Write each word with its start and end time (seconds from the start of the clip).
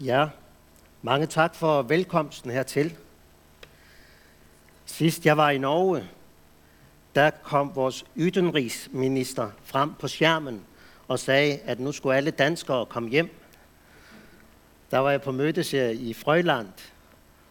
Ja, 0.00 0.28
mange 1.02 1.26
tak 1.26 1.54
for 1.54 1.82
velkomsten 1.82 2.50
hertil. 2.50 2.96
Sidst 4.86 5.26
jeg 5.26 5.36
var 5.36 5.50
i 5.50 5.58
Norge, 5.58 6.08
der 7.14 7.30
kom 7.30 7.74
vores 7.74 8.04
ydenrigsminister 8.16 9.50
frem 9.64 9.94
på 9.94 10.08
skærmen 10.08 10.60
og 11.08 11.18
sagde, 11.18 11.58
at 11.58 11.80
nu 11.80 11.92
skulle 11.92 12.16
alle 12.16 12.30
danskere 12.30 12.86
komme 12.86 13.08
hjem. 13.08 13.30
Der 14.90 14.98
var 14.98 15.10
jeg 15.10 15.22
på 15.22 15.32
mødes 15.32 15.72
i 15.72 16.14
Frøland, 16.14 16.68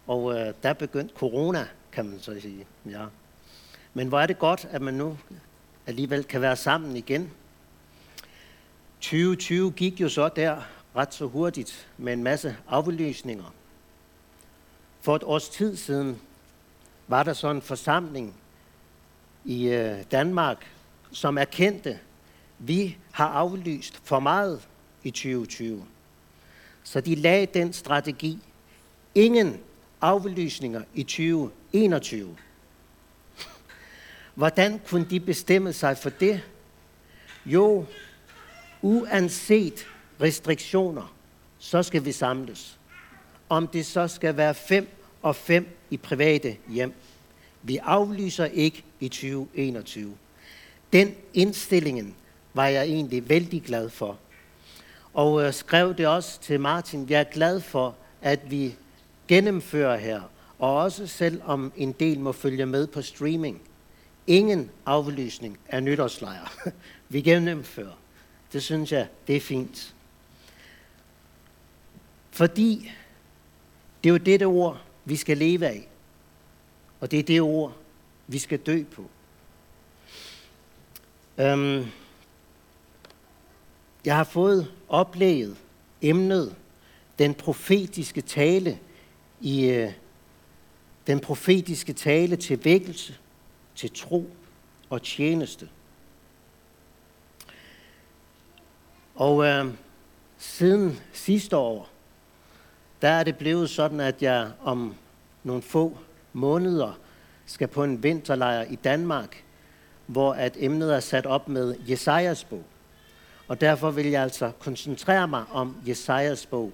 og 0.08 0.40
øh, 0.40 0.54
der 0.64 0.74
begyndte 0.74 1.16
corona, 1.16 1.68
kan 1.92 2.06
man 2.06 2.20
så 2.20 2.40
sige. 2.42 2.66
Ja. 2.90 3.06
Men 3.94 4.08
hvor 4.08 4.20
er 4.20 4.26
det 4.26 4.40
godt, 4.40 4.68
at 4.72 4.82
man 4.82 4.94
nu 4.94 5.18
alligevel 5.88 6.24
kan 6.24 6.42
være 6.42 6.56
sammen 6.56 6.96
igen. 6.96 7.32
2020 9.02 9.72
gik 9.72 10.02
jo 10.02 10.10
så 10.10 10.30
der 10.30 10.62
ret 10.96 11.14
så 11.14 11.28
hurtigt 11.28 11.88
med 11.98 12.14
en 12.14 12.24
masse 12.24 12.58
aflysninger. 12.68 13.54
For 15.02 15.16
et 15.16 15.24
års 15.24 15.50
tid 15.50 15.76
siden 15.76 16.22
var 17.08 17.24
der 17.24 17.34
så 17.34 17.50
en 17.50 17.62
forsamling 17.62 18.36
i 19.46 19.68
øh, 19.68 20.04
Danmark, 20.12 20.68
som 21.12 21.38
erkendte, 21.38 22.00
vi 22.60 22.98
har 23.12 23.28
aflyst 23.28 24.02
for 24.04 24.20
meget 24.20 24.68
i 25.04 25.12
2020. 25.12 25.86
Så 26.84 27.02
de 27.02 27.16
lagde 27.16 27.46
den 27.46 27.74
strategi. 27.74 28.40
Ingen 29.16 29.60
aflysninger 30.02 30.82
i 30.94 31.04
2021. 31.04 32.38
Hvordan 34.36 34.82
kunne 34.88 35.06
de 35.10 35.20
bestemme 35.20 35.74
sig 35.74 35.98
for 35.98 36.10
det? 36.10 36.42
Jo, 37.46 37.86
uanset 38.82 39.88
restriktioner, 40.22 41.16
så 41.60 41.84
skal 41.84 42.06
vi 42.06 42.12
samles. 42.12 42.80
Om 43.50 43.68
det 43.68 43.86
så 43.86 44.08
skal 44.08 44.38
være 44.38 44.54
fem 44.54 44.88
og 45.22 45.36
fem 45.36 45.78
i 45.90 45.98
private 45.98 46.58
hjem. 46.70 46.94
Vi 47.64 47.78
aflyser 47.78 48.46
ikke 48.46 48.84
i 49.00 49.08
2021. 49.08 50.18
Den 50.94 51.16
indstillingen 51.34 52.16
var 52.54 52.68
jeg 52.68 52.84
egentlig 52.86 53.30
vældig 53.30 53.64
glad 53.64 53.90
for. 53.90 54.18
Og 55.14 55.44
øh, 55.44 55.54
skrev 55.54 55.98
det 55.98 56.08
også 56.08 56.42
til 56.42 56.60
Martin, 56.60 57.10
jeg 57.10 57.20
er 57.20 57.24
glad 57.24 57.62
for, 57.62 57.96
at 58.22 58.52
vi 58.52 58.76
gennemfører 59.28 59.98
her, 59.98 60.22
og 60.60 60.76
også 60.76 61.08
selvom 61.08 61.72
en 61.76 61.92
del 61.92 62.20
må 62.20 62.32
følge 62.32 62.66
med 62.66 62.88
på 62.88 63.02
streaming. 63.02 63.62
Ingen 64.28 64.70
aflysning 64.86 65.58
af 65.70 65.84
nytårslejre. 65.84 66.48
vi 67.10 67.22
gennemfører. 67.22 67.98
Det 68.54 68.64
synes 68.64 68.92
jeg, 68.92 69.08
det 69.28 69.36
er 69.36 69.42
fint. 69.42 69.95
Fordi 72.36 72.92
det 74.04 74.10
er 74.10 74.14
jo 74.14 74.18
dette 74.18 74.44
ord, 74.44 74.82
vi 75.06 75.16
skal 75.16 75.38
leve 75.38 75.68
af. 75.68 75.88
Og 77.00 77.12
det 77.12 77.20
er 77.20 77.24
det 77.24 77.42
ord, 77.42 77.78
vi 78.28 78.40
skal 78.40 78.60
dø 78.60 78.84
på. 78.84 79.10
Øhm, 81.38 81.86
jeg 84.06 84.16
har 84.16 84.24
fået 84.24 84.72
oplevet 84.90 85.58
emnet, 86.02 86.56
den 87.20 87.34
profetiske 87.34 88.22
tale 88.22 88.80
i 89.42 89.66
øh, 89.66 89.94
den 91.08 91.20
profetiske 91.20 91.94
tale 91.94 92.36
til 92.36 92.66
vækkelse, 92.66 93.18
til 93.76 93.92
tro 93.96 94.30
og 94.90 95.02
tjeneste. 95.02 95.70
Og 99.16 99.46
øh, 99.46 99.74
siden 100.38 101.00
sidste 101.14 101.58
år, 101.58 101.95
der 103.06 103.12
er 103.12 103.24
det 103.24 103.38
blevet 103.38 103.70
sådan, 103.70 104.00
at 104.00 104.22
jeg 104.22 104.52
om 104.62 104.96
nogle 105.44 105.62
få 105.62 105.98
måneder 106.34 107.00
skal 107.46 107.68
på 107.68 107.84
en 107.84 108.04
vinterlejr 108.04 108.62
i 108.62 108.76
Danmark, 108.76 109.44
hvor 110.06 110.34
at 110.34 110.58
emnet 110.60 110.96
er 110.96 111.00
sat 111.00 111.26
op 111.26 111.50
med 111.50 111.76
Jesajas 111.90 112.44
bog. 112.44 112.64
Og 113.48 113.62
derfor 113.62 113.92
vil 113.92 114.06
jeg 114.06 114.24
altså 114.24 114.52
koncentrere 114.60 115.28
mig 115.28 115.44
om 115.52 115.76
Jesajas 115.88 116.46
bog 116.46 116.74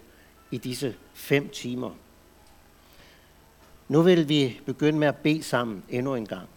i 0.51 0.57
disse 0.57 0.95
fem 1.13 1.49
timer. 1.49 1.91
Nu 3.87 4.01
vil 4.01 4.29
vi 4.29 4.61
begynde 4.65 4.99
med 4.99 5.07
at 5.07 5.17
bede 5.17 5.43
sammen 5.43 5.83
endnu 5.89 6.15
en 6.15 6.25
gang. 6.25 6.49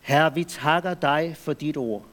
Herre, 0.00 0.34
vi 0.34 0.44
takker 0.44 0.94
dig 0.94 1.36
for 1.36 1.52
dit 1.52 1.76
ord. 1.76 2.06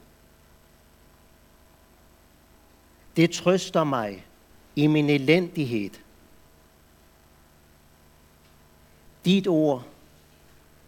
Det 3.16 3.32
trøster 3.32 3.84
mig 3.84 4.26
i 4.76 4.88
min 4.88 5.10
elendighed. 5.10 5.90
Dit 9.26 9.48
ord 9.48 9.86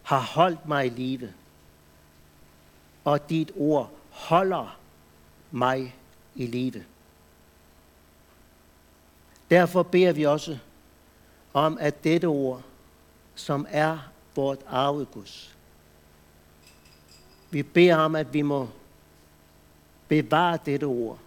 har 0.03 0.19
holdt 0.19 0.67
mig 0.67 0.85
i 0.85 0.89
live, 0.89 1.33
og 3.03 3.29
dit 3.29 3.51
ord 3.55 3.91
holder 4.09 4.79
mig 5.51 5.95
i 6.35 6.45
live. 6.45 6.83
Derfor 9.49 9.83
beder 9.83 10.11
vi 10.11 10.23
også 10.23 10.57
om, 11.53 11.77
at 11.81 12.03
dette 12.03 12.25
ord, 12.25 12.61
som 13.35 13.65
er 13.69 13.97
vort 14.35 14.59
arvegods, 14.67 15.55
vi 17.51 17.63
beder 17.63 17.95
om, 17.95 18.15
at 18.15 18.33
vi 18.33 18.41
må 18.41 18.69
bevare 20.07 20.59
dette 20.65 20.83
ord. 20.83 21.19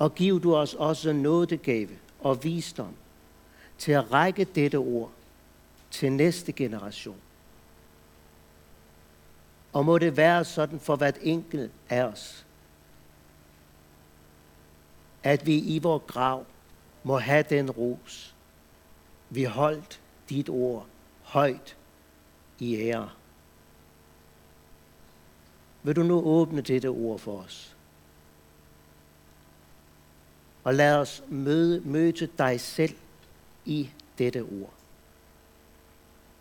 Og 0.00 0.14
giv 0.14 0.42
du 0.42 0.56
os 0.56 0.74
også 0.74 1.12
nådegave 1.12 1.98
og 2.20 2.44
visdom 2.44 2.94
til 3.78 3.92
at 3.92 4.12
række 4.12 4.44
dette 4.44 4.76
ord 4.76 5.10
til 5.90 6.12
næste 6.12 6.52
generation. 6.52 7.20
Og 9.72 9.84
må 9.84 9.98
det 9.98 10.16
være 10.16 10.44
sådan 10.44 10.80
for 10.80 10.96
hvert 10.96 11.18
enkelt 11.22 11.72
af 11.88 12.02
os, 12.02 12.46
at 15.22 15.46
vi 15.46 15.58
i 15.58 15.78
vores 15.78 16.02
grav 16.06 16.46
må 17.04 17.18
have 17.18 17.44
den 17.50 17.70
ros. 17.70 18.34
Vi 19.30 19.44
holdt 19.44 20.00
dit 20.28 20.48
ord 20.48 20.86
højt 21.22 21.76
i 22.58 22.76
ære. 22.76 23.10
Vil 25.82 25.96
du 25.96 26.02
nu 26.02 26.22
åbne 26.22 26.60
dette 26.60 26.86
ord 26.86 27.18
for 27.18 27.38
os? 27.38 27.76
Og 30.64 30.74
lad 30.74 30.96
os 30.96 31.22
møde, 31.28 31.80
møde 31.80 32.28
dig 32.38 32.60
selv 32.60 32.94
i 33.64 33.90
dette 34.18 34.42
ord. 34.42 34.72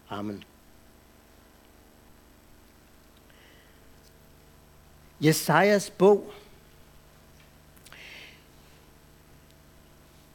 Amen. 0.09 0.43
Jesajas 5.21 5.89
bog. 5.89 6.31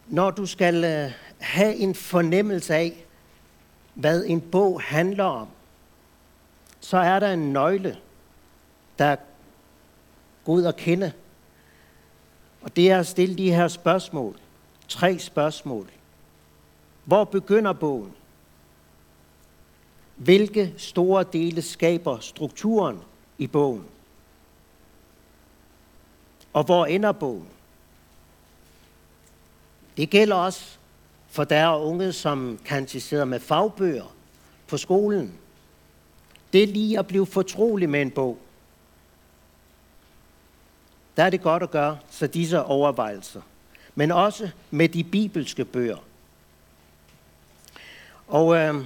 Når 0.07 0.31
du 0.31 0.47
skal 0.47 0.85
øh, 0.85 1.13
have 1.39 1.75
en 1.75 1.95
fornemmelse 1.95 2.75
af, 2.75 3.05
hvad 3.95 4.25
en 4.25 4.41
bog 4.41 4.83
handler 4.83 5.25
om, 5.25 5.49
så 6.81 6.97
er 6.97 7.21
der 7.21 7.33
en 7.33 7.53
nøgle, 7.53 7.99
der 8.99 9.05
er 9.05 9.17
god 10.45 10.65
at 10.65 10.77
kende. 10.77 11.13
Og 12.65 12.77
det 12.77 12.91
er 12.91 12.99
at 12.99 13.07
stille 13.07 13.39
de 13.39 13.53
her 13.53 13.69
spørgsmål. 13.69 14.37
Tre 14.89 15.19
spørgsmål. 15.19 15.91
Hvor 17.05 17.25
begynder 17.25 17.73
bogen? 17.73 18.13
Hvilke 20.17 20.75
store 20.77 21.25
dele 21.33 21.63
skaber 21.63 22.19
strukturen 22.19 23.01
i 23.39 23.47
bogen? 23.47 23.85
Og 26.53 26.65
hvor 26.65 26.87
ender 26.87 27.13
bogen? 27.13 27.49
Det 29.97 30.11
gælder 30.11 30.37
også 30.37 30.79
for 31.29 31.45
der 31.45 31.57
er 31.57 31.77
unge, 31.77 32.13
som 32.13 32.59
kantiserer 32.65 33.25
med 33.25 33.41
fagbøger 33.41 34.15
på 34.67 34.77
skolen. 34.77 35.33
Det 36.53 36.63
er 36.63 36.67
lige 36.67 36.99
at 36.99 37.07
blive 37.07 37.27
fortrolig 37.27 37.91
med 37.91 38.03
en 38.03 38.11
bog 38.11 38.39
der 41.17 41.25
er 41.25 41.31
det 41.31 41.43
godt 41.43 41.63
at 41.63 41.71
gøre 41.71 41.99
så 42.11 42.27
disse 42.27 42.65
overvejelser. 42.65 43.41
Men 43.95 44.11
også 44.11 44.51
med 44.71 44.89
de 44.89 45.05
bibelske 45.05 45.65
bøger. 45.65 45.97
Og 48.29 48.57
øh, 48.57 48.85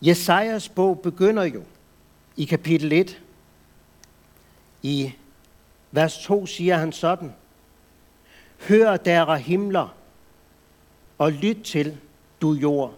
Jesajas 0.00 0.68
bog 0.68 1.00
begynder 1.00 1.44
jo 1.44 1.62
i 2.36 2.44
kapitel 2.44 2.92
1. 2.92 3.22
I 4.82 5.12
vers 5.90 6.18
2 6.18 6.46
siger 6.46 6.76
han 6.76 6.92
sådan. 6.92 7.34
Hør 8.68 8.96
der 8.96 9.34
himler, 9.34 9.94
og 11.18 11.32
lyt 11.32 11.62
til, 11.64 11.98
du 12.40 12.52
jord. 12.52 12.94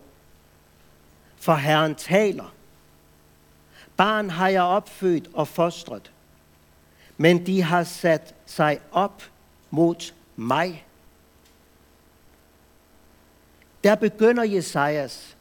For 1.36 1.54
Herren 1.54 1.94
taler. 1.94 2.54
Barn 3.96 4.30
har 4.30 4.48
jeg 4.48 4.62
opfødt 4.62 5.30
og 5.32 5.48
fostret 5.48 6.13
men 7.16 7.46
de 7.46 7.62
har 7.62 7.84
sat 7.84 8.34
sig 8.46 8.80
op 8.92 9.22
mod 9.70 10.12
mig. 10.36 10.86
Der 13.84 13.94
begynder 13.94 14.44
Jesajas 14.44 15.36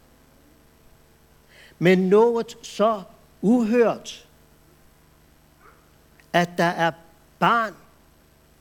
med 1.79 1.95
noget 1.95 2.57
så 2.61 3.03
uhørt, 3.41 4.27
at 6.33 6.49
der 6.57 6.63
er 6.63 6.91
barn, 7.39 7.73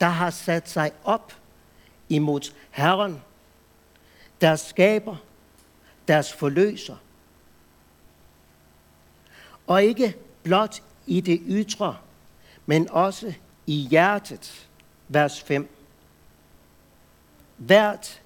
der 0.00 0.08
har 0.08 0.30
sat 0.30 0.68
sig 0.68 0.92
op 1.04 1.32
imod 2.08 2.52
Herren, 2.70 3.22
deres 4.40 4.60
skaber, 4.60 5.16
deres 6.08 6.32
forløser. 6.32 6.96
Og 9.66 9.84
ikke 9.84 10.16
blot 10.42 10.82
i 11.06 11.20
det 11.20 11.40
ytre, 11.46 11.96
men 12.66 12.90
også 12.90 13.34
i 13.66 13.74
hjertet. 13.74 14.68
Vers 15.08 15.40
5. 15.40 15.68
Hvert 17.56 18.22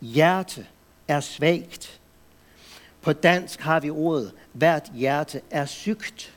hjerte 0.00 0.66
er 1.08 1.20
svagt. 1.20 2.00
På 3.02 3.12
dansk 3.12 3.60
har 3.60 3.80
vi 3.80 3.90
ordet, 3.90 4.34
hvert 4.52 4.90
hjerte 4.94 5.40
er 5.50 5.66
sygt. 5.66 6.34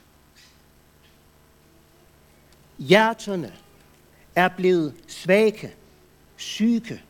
Hjerterne 2.78 3.54
er 4.36 4.48
blevet 4.48 4.96
svage, 5.08 5.74
syge. 6.38 7.02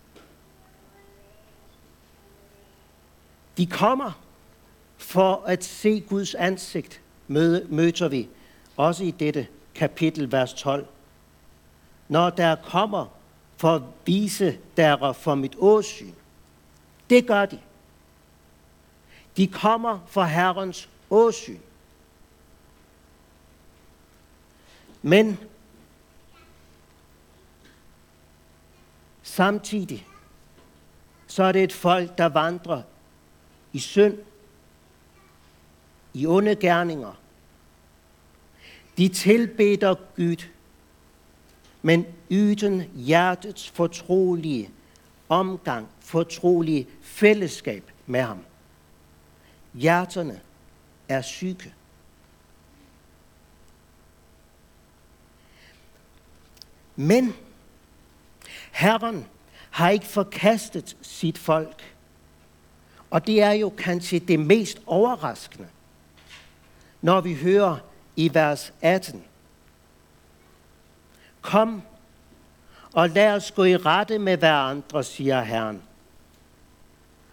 De 3.57 3.65
kommer 3.67 4.11
for 4.97 5.43
at 5.47 5.63
se 5.63 5.99
Guds 5.99 6.35
ansigt, 6.35 7.01
møder 7.27 8.07
vi 8.07 8.29
også 8.77 9.03
i 9.03 9.11
dette 9.11 9.47
kapitel, 9.75 10.31
vers 10.31 10.53
12. 10.53 10.87
Når 12.07 12.29
der 12.29 12.55
kommer 12.55 13.07
for 13.57 13.75
at 13.75 13.81
vise 14.05 14.59
der 14.77 15.13
for 15.13 15.35
mit 15.35 15.55
åsyn. 15.57 16.13
Det 17.09 17.27
gør 17.27 17.45
de. 17.45 17.59
De 19.37 19.47
kommer 19.47 19.99
for 20.07 20.23
Herrens 20.23 20.89
åsyn. 21.09 21.59
Men 25.01 25.39
samtidig 29.23 30.07
så 31.27 31.43
er 31.43 31.51
det 31.51 31.63
et 31.63 31.73
folk, 31.73 32.17
der 32.17 32.25
vandrer 32.25 32.81
i 33.73 33.79
synd, 33.79 34.17
i 36.13 36.25
onde 36.27 36.55
gerninger. 36.55 37.13
De 38.97 39.09
tilbeder 39.09 39.95
Gud, 40.15 40.45
men 41.81 42.05
uden 42.31 42.81
hjertets 42.95 43.69
fortrolige 43.69 44.69
omgang, 45.29 45.87
fortrolige 45.99 46.87
fællesskab 47.01 47.91
med 48.05 48.21
ham. 48.21 48.39
Hjerterne 49.73 50.41
er 51.09 51.21
syge. 51.21 51.73
Men 56.95 57.33
Herren 58.71 59.25
har 59.69 59.89
ikke 59.89 60.05
forkastet 60.05 60.97
sit 61.01 61.37
folk. 61.37 61.95
Og 63.09 63.27
det 63.27 63.41
er 63.41 63.51
jo 63.51 63.69
kanskje 63.77 64.19
det 64.19 64.39
mest 64.39 64.81
overraskende, 64.85 65.67
når 67.01 67.21
vi 67.21 67.33
hører 67.33 67.77
i 68.15 68.33
vers 68.33 68.73
18. 68.81 69.23
Kom 71.41 71.81
og 72.93 73.09
lad 73.09 73.33
os 73.33 73.51
gå 73.51 73.63
i 73.63 73.77
rette 73.77 74.19
med 74.19 74.37
hverandre, 74.37 75.03
siger 75.03 75.41
Herren. 75.41 75.81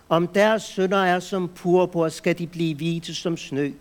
Om 0.09 0.29
deres 0.29 0.63
sønder 0.63 0.99
er 1.05 1.21
som 1.21 1.49
purpur, 1.49 2.09
skal 2.09 2.39
de 2.39 2.47
blive 2.47 2.75
hvide 2.75 3.15
som 3.15 3.37
snø. 3.37 3.73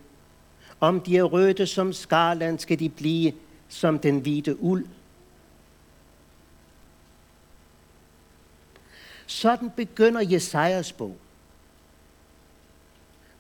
Om 0.80 1.02
de 1.02 1.18
er 1.18 1.24
røde 1.24 1.68
som 1.68 1.94
skarland, 1.94 2.60
skal 2.60 2.80
de 2.80 2.90
blive 2.90 3.34
som 3.70 4.00
den 4.00 4.20
hvide 4.20 4.64
uld. 4.64 4.86
Sådan 9.28 9.70
begynder 9.70 10.22
Jesajas 10.22 10.92
bog. 10.92 11.18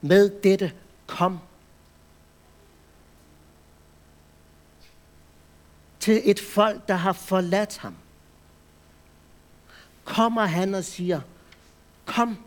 Med 0.02 0.42
dette 0.44 0.72
kom. 1.08 1.40
Til 6.02 6.22
et 6.26 6.40
folk, 6.40 6.88
der 6.88 6.94
har 6.94 7.14
forladt 7.14 7.78
ham. 7.78 7.96
Kommer 10.06 10.46
han 10.46 10.76
og 10.76 10.84
siger, 10.84 11.22
kom. 12.06 12.38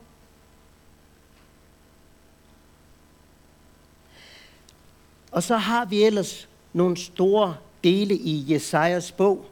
Og 5.33 5.43
så 5.43 5.57
har 5.57 5.85
vi 5.85 6.03
ellers 6.03 6.49
nogle 6.73 6.97
store 6.97 7.57
dele 7.85 8.15
i 8.15 8.53
Jesajas 8.53 9.13
bog, 9.13 9.51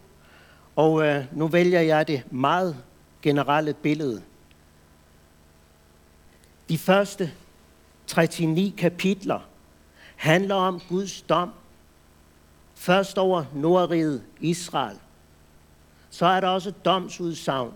og 0.77 1.07
øh, 1.07 1.25
nu 1.33 1.47
vælger 1.47 1.81
jeg 1.81 2.09
det 2.09 2.33
meget 2.33 2.77
generelle 3.23 3.75
billede. 3.75 4.23
De 6.69 6.79
første 6.79 7.33
39 8.17 8.73
kapitler 8.77 9.41
handler 10.17 10.55
om 10.55 10.81
Guds 10.89 11.23
dom. 11.23 11.53
Først 12.83 13.19
over 13.19 13.45
Nordriget 13.55 14.23
Israel. 14.41 14.99
Så 16.11 16.27
er 16.27 16.41
der 16.41 16.49
også 16.49 16.71
domsudsagn 16.71 17.75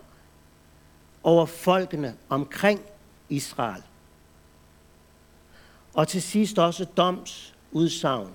over 1.23 1.47
folkene 1.47 2.17
omkring 2.29 2.81
Israel. 3.29 3.83
Og 5.95 6.09
til 6.09 6.23
sidst 6.23 6.59
også 6.59 6.85
domsudsagn 6.85 8.35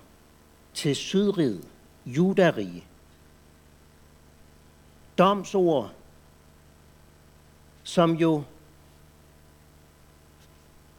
til 0.74 0.96
Sydriget, 0.96 1.68
Judarige. 2.06 2.84
Domsord 5.18 5.92
som 7.84 8.16
jo 8.16 8.44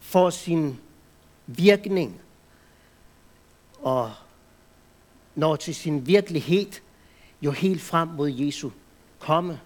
får 0.01 0.31
sin 0.31 0.81
virkning 1.47 2.21
og 3.83 4.13
når 5.35 5.57
til 5.57 5.75
sin 5.75 6.07
virkelighed 6.07 6.73
jo 7.43 7.51
helt 7.51 7.83
frem 7.83 8.09
mod 8.09 8.31
Jesu 8.31 8.71
komme. 9.19 9.61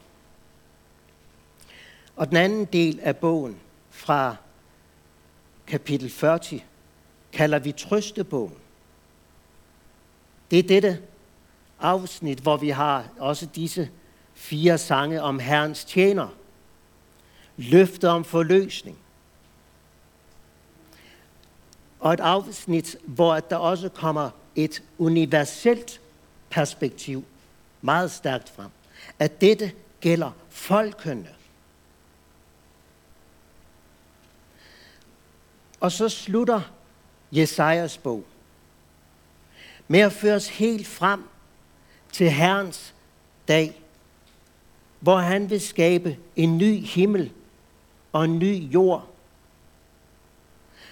Og 2.17 2.29
den 2.29 2.37
anden 2.37 2.65
del 2.65 3.01
af 3.03 3.17
bogen 3.17 3.57
fra 3.91 4.37
kapitel 5.67 6.11
40 6.11 6.41
kalder 7.33 7.59
vi 7.59 7.73
trøstebogen. 7.73 8.57
Det 10.51 10.59
er 10.59 10.63
dette 10.63 11.03
afsnit, 11.81 12.39
hvor 12.39 12.57
vi 12.57 12.69
har 12.69 13.09
også 13.19 13.47
disse 13.47 13.91
fire 14.35 14.79
sange 14.79 15.23
om 15.23 15.39
Herrens 15.39 15.85
tjener– 15.85 16.29
løfter 17.57 18.11
om 18.11 18.25
forløsning. 18.25 18.99
Og 22.01 22.13
et 22.13 22.21
afsnit, 22.21 22.97
hvor 23.05 23.41
der 23.41 23.57
også 23.57 23.89
kommer 23.89 24.31
et 24.57 24.83
universelt 24.99 26.01
perspektiv 26.51 27.25
meget 27.83 28.11
stærkt 28.11 28.49
frem. 28.49 28.71
At 29.19 29.41
dette 29.41 29.73
gælder 30.01 30.31
folkene. 30.49 31.29
Og 35.81 35.93
så 35.93 36.09
slutter 36.09 36.61
Jesajas 37.33 37.99
bog 37.99 38.25
med 39.89 40.01
at 40.01 40.13
føre 40.13 40.35
os 40.35 40.49
helt 40.49 40.87
frem 40.87 41.29
til 42.13 42.31
Herrens 42.31 42.95
dag, 43.49 43.83
hvor 45.01 45.17
han 45.17 45.51
vil 45.51 45.61
skabe 45.61 46.17
en 46.37 46.59
ny 46.59 46.85
himmel 46.85 47.33
og 48.13 48.25
en 48.25 48.39
ny 48.39 48.73
jord, 48.73 49.09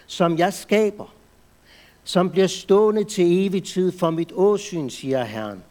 som 0.07 0.39
jeg 0.39 0.55
skaber, 0.55 1.15
som 2.05 2.31
bliver 2.31 2.47
stående 2.47 3.05
til 3.05 3.47
evig 3.47 3.65
tid 3.65 3.93
for 3.93 4.11
mit 4.11 4.33
åsyn, 4.33 4.91
siger 4.91 5.25
Herren. 5.25 5.65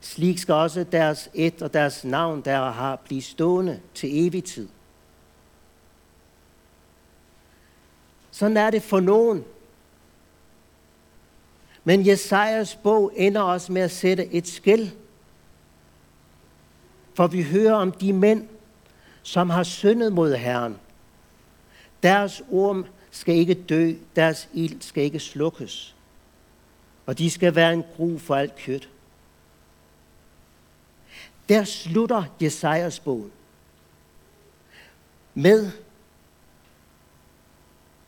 Slik 0.00 0.38
skal 0.38 0.54
også 0.54 0.84
deres 0.84 1.30
et 1.34 1.62
og 1.62 1.74
deres 1.74 2.04
navn, 2.04 2.40
der 2.40 2.70
har, 2.70 2.96
blive 2.96 3.22
stående 3.22 3.80
til 3.94 4.26
evig 4.26 4.44
tid. 4.44 4.68
Sådan 8.30 8.56
er 8.56 8.70
det 8.70 8.82
for 8.82 9.00
nogen. 9.00 9.44
Men 11.84 12.06
Jesajas 12.06 12.76
bog 12.76 13.12
ender 13.16 13.40
også 13.40 13.72
med 13.72 13.82
at 13.82 13.90
sætte 13.90 14.34
et 14.34 14.46
skæld. 14.48 14.88
For 17.14 17.26
vi 17.26 17.42
hører 17.42 17.74
om 17.74 17.92
de 17.92 18.12
mænd, 18.12 18.48
som 19.22 19.50
har 19.50 19.62
syndet 19.62 20.12
mod 20.12 20.34
Herren. 20.34 20.76
Deres 22.02 22.42
orm 22.50 22.86
skal 23.14 23.34
ikke 23.34 23.54
dø, 23.54 23.94
deres 24.16 24.48
ild 24.52 24.82
skal 24.82 25.04
ikke 25.04 25.20
slukkes. 25.20 25.94
Og 27.06 27.18
de 27.18 27.30
skal 27.30 27.54
være 27.54 27.72
en 27.72 27.84
gru 27.96 28.18
for 28.18 28.34
alt 28.34 28.56
kød. 28.56 28.80
der 31.48 31.64
slutter 31.64 32.24
Jesajas 32.42 33.00
bog 33.00 33.30
med 35.34 35.70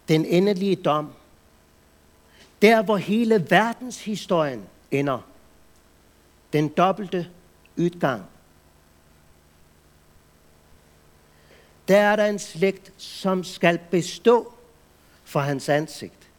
den 0.08 0.24
endelige 0.24 0.76
dom. 0.76 1.12
Der, 2.62 2.82
hvor 2.82 2.96
hele 2.96 3.50
verdenshistorien 3.50 4.64
ender. 4.90 5.18
Den 6.52 6.68
dobbelte 6.68 7.30
udgang. 7.78 8.22
Der 11.88 11.98
er 11.98 12.16
der 12.16 12.26
en 12.26 12.38
slægt, 12.38 12.92
som 12.96 13.44
skal 13.44 13.78
bestå 13.90 14.55
for 15.26 15.40
hans 15.40 15.68
ansigt. 15.68 16.30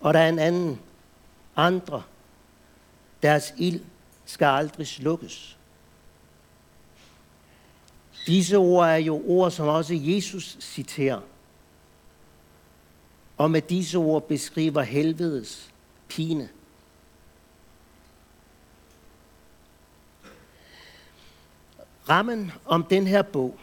Og 0.00 0.14
der 0.14 0.20
er 0.20 0.28
en 0.28 0.38
anden, 0.38 0.80
andre. 1.56 2.02
Deres 3.22 3.54
ild 3.58 3.80
skal 4.24 4.46
aldrig 4.46 4.86
slukkes. 4.86 5.58
Disse 8.26 8.56
ord 8.56 8.88
er 8.88 8.96
jo 8.96 9.22
ord, 9.26 9.50
som 9.50 9.68
også 9.68 9.94
Jesus 9.94 10.56
citerer. 10.60 11.20
Og 13.36 13.50
med 13.50 13.62
disse 13.62 13.98
ord 13.98 14.28
beskriver 14.28 14.82
helvedes 14.82 15.72
pine. 16.08 16.48
Rammen 22.08 22.52
om 22.64 22.84
den 22.84 23.06
her 23.06 23.22
bog, 23.22 23.58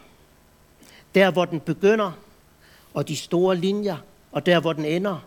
der 1.14 1.30
hvor 1.30 1.44
den 1.44 1.60
begynder, 1.60 2.12
og 2.94 3.08
de 3.08 3.16
store 3.16 3.56
linjer, 3.56 3.96
og 4.32 4.46
der 4.46 4.60
hvor 4.60 4.72
den 4.72 4.84
ender, 4.84 5.18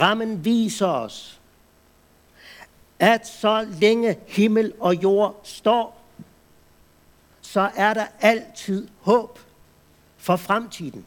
rammen 0.00 0.44
viser 0.44 0.86
os, 0.86 1.40
at 2.98 3.26
så 3.26 3.66
længe 3.80 4.18
himmel 4.26 4.72
og 4.80 5.02
jord 5.02 5.40
står, 5.42 6.04
så 7.40 7.70
er 7.76 7.94
der 7.94 8.06
altid 8.20 8.88
håb 9.00 9.38
for 10.16 10.36
fremtiden. 10.36 11.06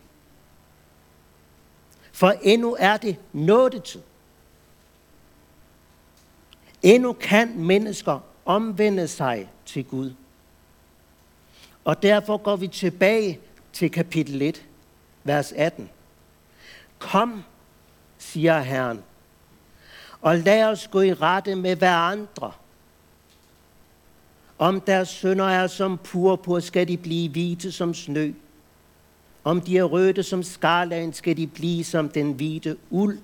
For 2.11 2.29
endnu 2.29 2.75
er 2.79 2.97
det 2.97 3.17
nådetid. 3.33 4.01
Endnu 6.81 7.13
kan 7.13 7.59
mennesker 7.59 8.19
omvende 8.45 9.07
sig 9.07 9.49
til 9.65 9.85
Gud. 9.85 10.13
Og 11.85 12.03
derfor 12.03 12.37
går 12.37 12.55
vi 12.55 12.67
tilbage 12.67 13.39
til 13.73 13.91
kapitel 13.91 14.41
1, 14.41 14.65
vers 15.23 15.51
18. 15.51 15.89
Kom, 16.99 17.43
siger 18.17 18.59
Herren, 18.59 19.03
og 20.21 20.37
lad 20.37 20.63
os 20.63 20.87
gå 20.87 21.01
i 21.01 21.13
rette 21.13 21.55
med 21.55 21.75
hverandre. 21.75 22.51
Om 24.57 24.81
deres 24.81 25.09
sønder 25.09 25.45
er 25.45 25.67
som 25.67 25.97
purpur, 25.97 26.59
skal 26.59 26.87
de 26.87 26.97
blive 26.97 27.29
hvide 27.29 27.71
som 27.71 27.93
snø. 27.93 28.33
Om 29.43 29.61
de 29.61 29.77
er 29.77 29.83
røde 29.83 30.23
som 30.23 30.43
skarlagen, 30.43 31.13
skal 31.13 31.37
de 31.37 31.47
blive 31.47 31.83
som 31.83 32.09
den 32.09 32.33
hvide 32.33 32.77
uld. 32.89 33.19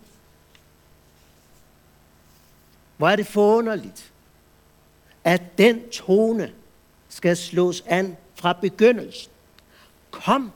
Hvor 2.98 3.10
er 3.10 3.16
det 3.16 3.28
forunderligt, 3.28 4.12
at 5.24 5.58
den 5.58 5.90
tone 5.90 6.54
skal 7.10 7.38
slås 7.38 7.84
an 7.86 8.18
fra 8.38 8.54
begyndelsen. 8.54 9.32
Kom. 10.12 10.52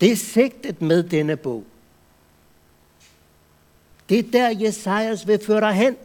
Det 0.00 0.12
er 0.12 0.16
sigtet 0.16 0.82
med 0.82 1.02
denne 1.02 1.36
bog. 1.36 1.64
Det 4.08 4.18
er 4.18 4.30
der, 4.30 4.48
Jesajas 4.60 5.26
vil 5.26 5.44
føre 5.44 5.60
dig 5.60 5.72
hen. 5.74 5.96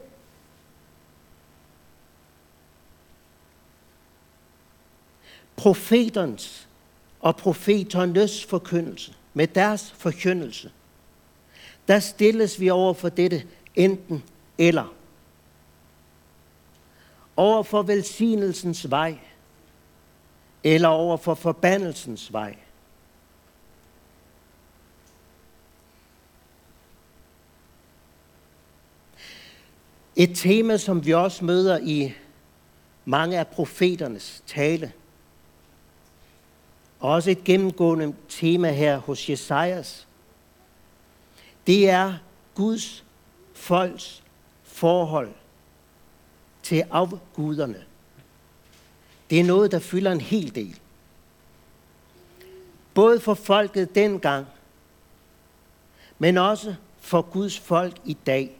Profeternes 5.56 6.68
og 7.20 7.36
profeternes 7.36 8.46
forkyndelse, 8.46 9.14
med 9.34 9.48
deres 9.48 9.92
forkyndelse, 9.92 10.72
der 11.88 12.00
stilles 12.00 12.60
vi 12.60 12.70
over 12.70 12.94
for 12.94 13.10
dette 13.10 13.44
enten 13.76 14.24
eller. 14.58 14.97
Over 17.38 17.64
for 17.64 17.82
velsignelsens 17.82 18.92
vej, 18.92 19.18
eller 20.64 20.88
over 20.88 21.18
for 21.18 21.34
forbandelsens 21.34 22.34
vej. 22.34 22.58
Et 30.16 30.32
tema, 30.36 30.78
som 30.78 31.06
vi 31.06 31.14
også 31.14 31.46
møder 31.46 31.80
i 31.80 32.14
mange 33.06 33.40
af 33.40 33.48
profeternes 33.48 34.44
tale. 34.48 34.92
Og 37.00 37.12
også 37.12 37.32
et 37.32 37.44
gennemgående 37.44 38.16
tema 38.30 38.72
her 38.72 38.98
hos 38.98 39.30
Jesajas. 39.30 40.08
Det 41.68 41.90
er 41.90 42.14
Guds 42.56 43.04
folks 43.54 44.24
forhold 44.64 45.32
til 46.68 46.84
afguderne. 46.92 47.84
Det 49.30 49.40
er 49.40 49.44
noget, 49.44 49.72
der 49.72 49.80
fylder 49.80 50.12
en 50.12 50.22
hel 50.22 50.56
del. 50.56 50.80
Både 52.94 53.20
for 53.20 53.34
folket 53.34 53.96
dengang, 53.96 54.46
men 56.20 56.38
også 56.38 56.76
for 57.00 57.22
Guds 57.22 57.60
folk 57.60 57.96
i 58.06 58.18
dag. 58.26 58.60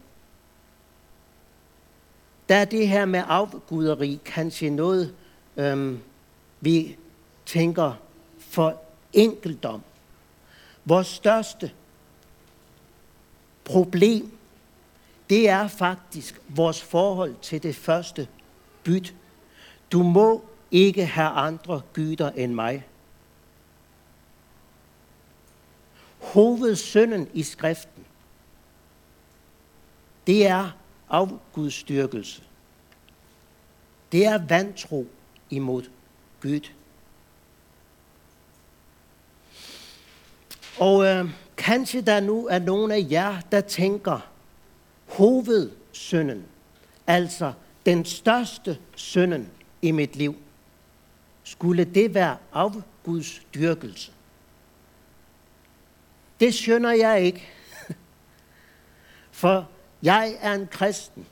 Der 2.48 2.54
er 2.54 2.64
det 2.64 2.88
her 2.88 3.04
med 3.04 3.22
afguderi 3.26 4.20
kanskje 4.24 4.70
noget, 4.70 5.14
øhm, 5.56 6.00
vi 6.60 6.96
tænker 7.46 7.92
for 8.38 8.82
enkeldom. 9.12 9.82
Vores 10.84 11.06
største 11.06 11.72
problem, 13.64 14.37
det 15.30 15.48
er 15.48 15.68
faktisk 15.68 16.40
vores 16.48 16.82
forhold 16.82 17.34
til 17.42 17.62
det 17.62 17.76
første 17.76 18.28
byt. 18.84 19.14
Du 19.92 20.02
må 20.02 20.44
ikke 20.70 21.06
have 21.06 21.28
andre 21.28 21.80
gyder 21.92 22.30
end 22.30 22.54
mig. 22.54 22.86
Hovedsynden 26.18 27.28
i 27.34 27.42
skriften, 27.42 28.04
det 30.26 30.46
er 30.46 30.70
afgudstyrkelse. 31.08 32.42
Det 34.12 34.26
er 34.26 34.46
vantro 34.48 35.06
imod 35.50 35.82
Gud. 36.42 36.60
Og 40.78 41.06
øh, 41.06 41.30
kanskje 41.56 42.00
der 42.00 42.20
nu 42.20 42.46
er 42.46 42.58
nogen 42.58 42.90
af 42.90 43.06
jer, 43.10 43.40
der 43.52 43.60
tænker, 43.60 44.20
hovedsynden, 45.18 46.44
altså 47.06 47.52
den 47.86 48.04
største 48.04 48.78
synden 48.96 49.48
i 49.82 49.90
mit 49.90 50.16
liv, 50.16 50.36
skulle 51.44 51.84
det 51.84 52.14
være 52.14 52.36
afguds 52.52 53.46
dyrkelse? 53.54 54.12
Det 56.40 56.54
skønner 56.54 56.92
jeg 56.92 57.22
ikke. 57.22 57.48
For 59.30 59.68
jeg 60.02 60.36
er 60.40 60.54
en 60.54 60.66
kristen. 60.66 61.26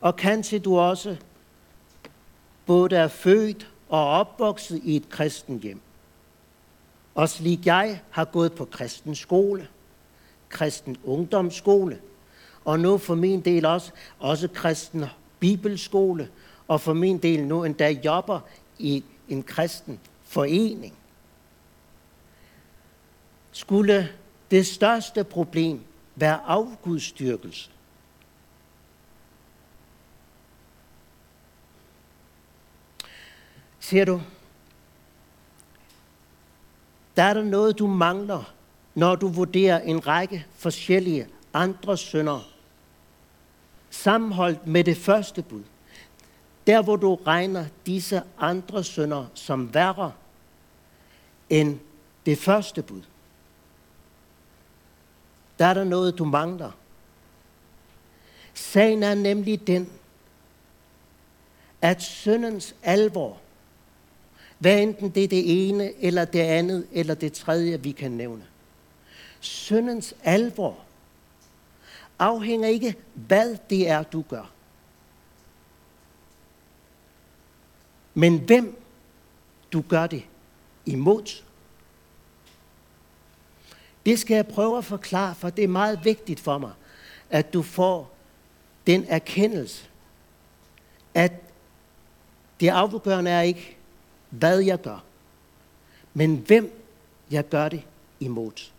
Og 0.00 0.16
kanskje 0.16 0.58
du 0.58 0.78
også 0.78 1.16
både 2.66 2.96
er 2.96 3.08
født 3.08 3.70
og 3.88 4.06
opvokset 4.06 4.80
i 4.84 4.96
et 4.96 5.08
kristen 5.08 5.58
hjem. 5.58 5.80
Og 7.14 7.28
slik 7.28 7.66
jeg 7.66 8.00
har 8.10 8.24
gået 8.24 8.52
på 8.52 8.64
kristen 8.64 9.14
skole, 9.14 9.68
kristen 10.48 10.96
ungdomsskole, 11.04 12.00
og 12.64 12.80
nu 12.80 12.98
for 12.98 13.14
min 13.14 13.40
del 13.40 13.66
også, 13.66 13.92
også 14.18 14.48
kristen 14.48 15.04
bibelskole, 15.40 16.28
og 16.68 16.80
for 16.80 16.92
min 16.92 17.18
del 17.18 17.44
nu 17.44 17.64
endda 17.64 17.90
jobber 17.90 18.40
i 18.78 19.04
en 19.28 19.42
kristen 19.42 20.00
forening. 20.24 20.94
Skulle 23.52 24.08
det 24.50 24.66
største 24.66 25.24
problem 25.24 25.80
være 26.16 26.40
afgudstyrkelse? 26.46 27.70
Ser 33.80 34.04
du, 34.04 34.20
der 37.16 37.22
er 37.22 37.34
der 37.34 37.42
noget, 37.42 37.78
du 37.78 37.86
mangler, 37.86 38.52
når 38.94 39.14
du 39.14 39.28
vurderer 39.28 39.80
en 39.80 40.06
række 40.06 40.46
forskellige 40.56 41.26
andre 41.54 41.96
sønder, 41.96 42.51
sammenholdt 43.92 44.66
med 44.66 44.84
det 44.84 44.96
første 44.96 45.42
bud. 45.42 45.62
Der, 46.66 46.82
hvor 46.82 46.96
du 46.96 47.14
regner 47.14 47.64
disse 47.86 48.22
andre 48.38 48.84
sønder 48.84 49.26
som 49.34 49.74
værre 49.74 50.12
end 51.50 51.78
det 52.26 52.38
første 52.38 52.82
bud, 52.82 53.02
der 55.58 55.66
er 55.66 55.74
der 55.74 55.84
noget, 55.84 56.18
du 56.18 56.24
mangler. 56.24 56.70
Sagen 58.54 59.02
er 59.02 59.14
nemlig 59.14 59.66
den, 59.66 59.90
at 61.82 62.02
syndens 62.02 62.74
alvor, 62.82 63.38
hvad 64.58 64.82
enten 64.82 65.10
det 65.10 65.24
er 65.24 65.28
det 65.28 65.68
ene, 65.68 66.02
eller 66.04 66.24
det 66.24 66.40
andet, 66.40 66.86
eller 66.92 67.14
det 67.14 67.32
tredje, 67.32 67.82
vi 67.82 67.92
kan 67.92 68.10
nævne. 68.10 68.44
Syndens 69.40 70.14
alvor 70.24 70.78
afhænger 72.22 72.68
ikke, 72.68 72.94
hvad 73.14 73.56
det 73.70 73.88
er, 73.88 74.02
du 74.02 74.22
gør. 74.22 74.50
Men 78.14 78.38
hvem 78.38 78.82
du 79.72 79.82
gør 79.88 80.06
det 80.06 80.24
imod. 80.86 81.42
Det 84.06 84.18
skal 84.18 84.34
jeg 84.34 84.46
prøve 84.46 84.78
at 84.78 84.84
forklare, 84.84 85.34
for 85.34 85.50
det 85.50 85.64
er 85.64 85.68
meget 85.68 86.04
vigtigt 86.04 86.40
for 86.40 86.58
mig, 86.58 86.72
at 87.30 87.52
du 87.52 87.62
får 87.62 88.14
den 88.86 89.04
erkendelse, 89.08 89.88
at 91.14 91.32
det 92.60 92.68
afgørende 92.68 93.30
er 93.30 93.40
ikke, 93.40 93.76
hvad 94.30 94.58
jeg 94.58 94.80
gør, 94.80 95.04
men 96.14 96.36
hvem 96.36 96.82
jeg 97.30 97.48
gør 97.48 97.68
det 97.68 97.82
imod. 98.20 98.70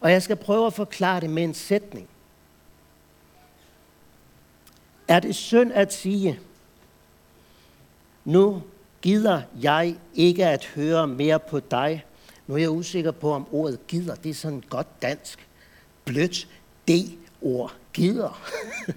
Og 0.00 0.10
jeg 0.10 0.22
skal 0.22 0.36
prøve 0.36 0.66
at 0.66 0.72
forklare 0.72 1.20
det 1.20 1.30
med 1.30 1.44
en 1.44 1.54
sætning. 1.54 2.08
Er 5.08 5.20
det 5.20 5.34
synd 5.34 5.72
at 5.72 5.92
sige, 5.92 6.40
nu 8.24 8.62
gider 9.02 9.42
jeg 9.62 9.96
ikke 10.14 10.46
at 10.46 10.64
høre 10.64 11.06
mere 11.06 11.40
på 11.40 11.60
dig. 11.60 12.04
Nu 12.46 12.54
er 12.54 12.58
jeg 12.58 12.70
usikker 12.70 13.10
på, 13.10 13.32
om 13.32 13.46
ordet 13.52 13.86
gider, 13.86 14.14
det 14.14 14.30
er 14.30 14.34
sådan 14.34 14.62
godt 14.68 15.02
dansk. 15.02 15.48
Blødt 16.04 16.48
D-ord. 16.88 17.74
Gider. 17.92 18.42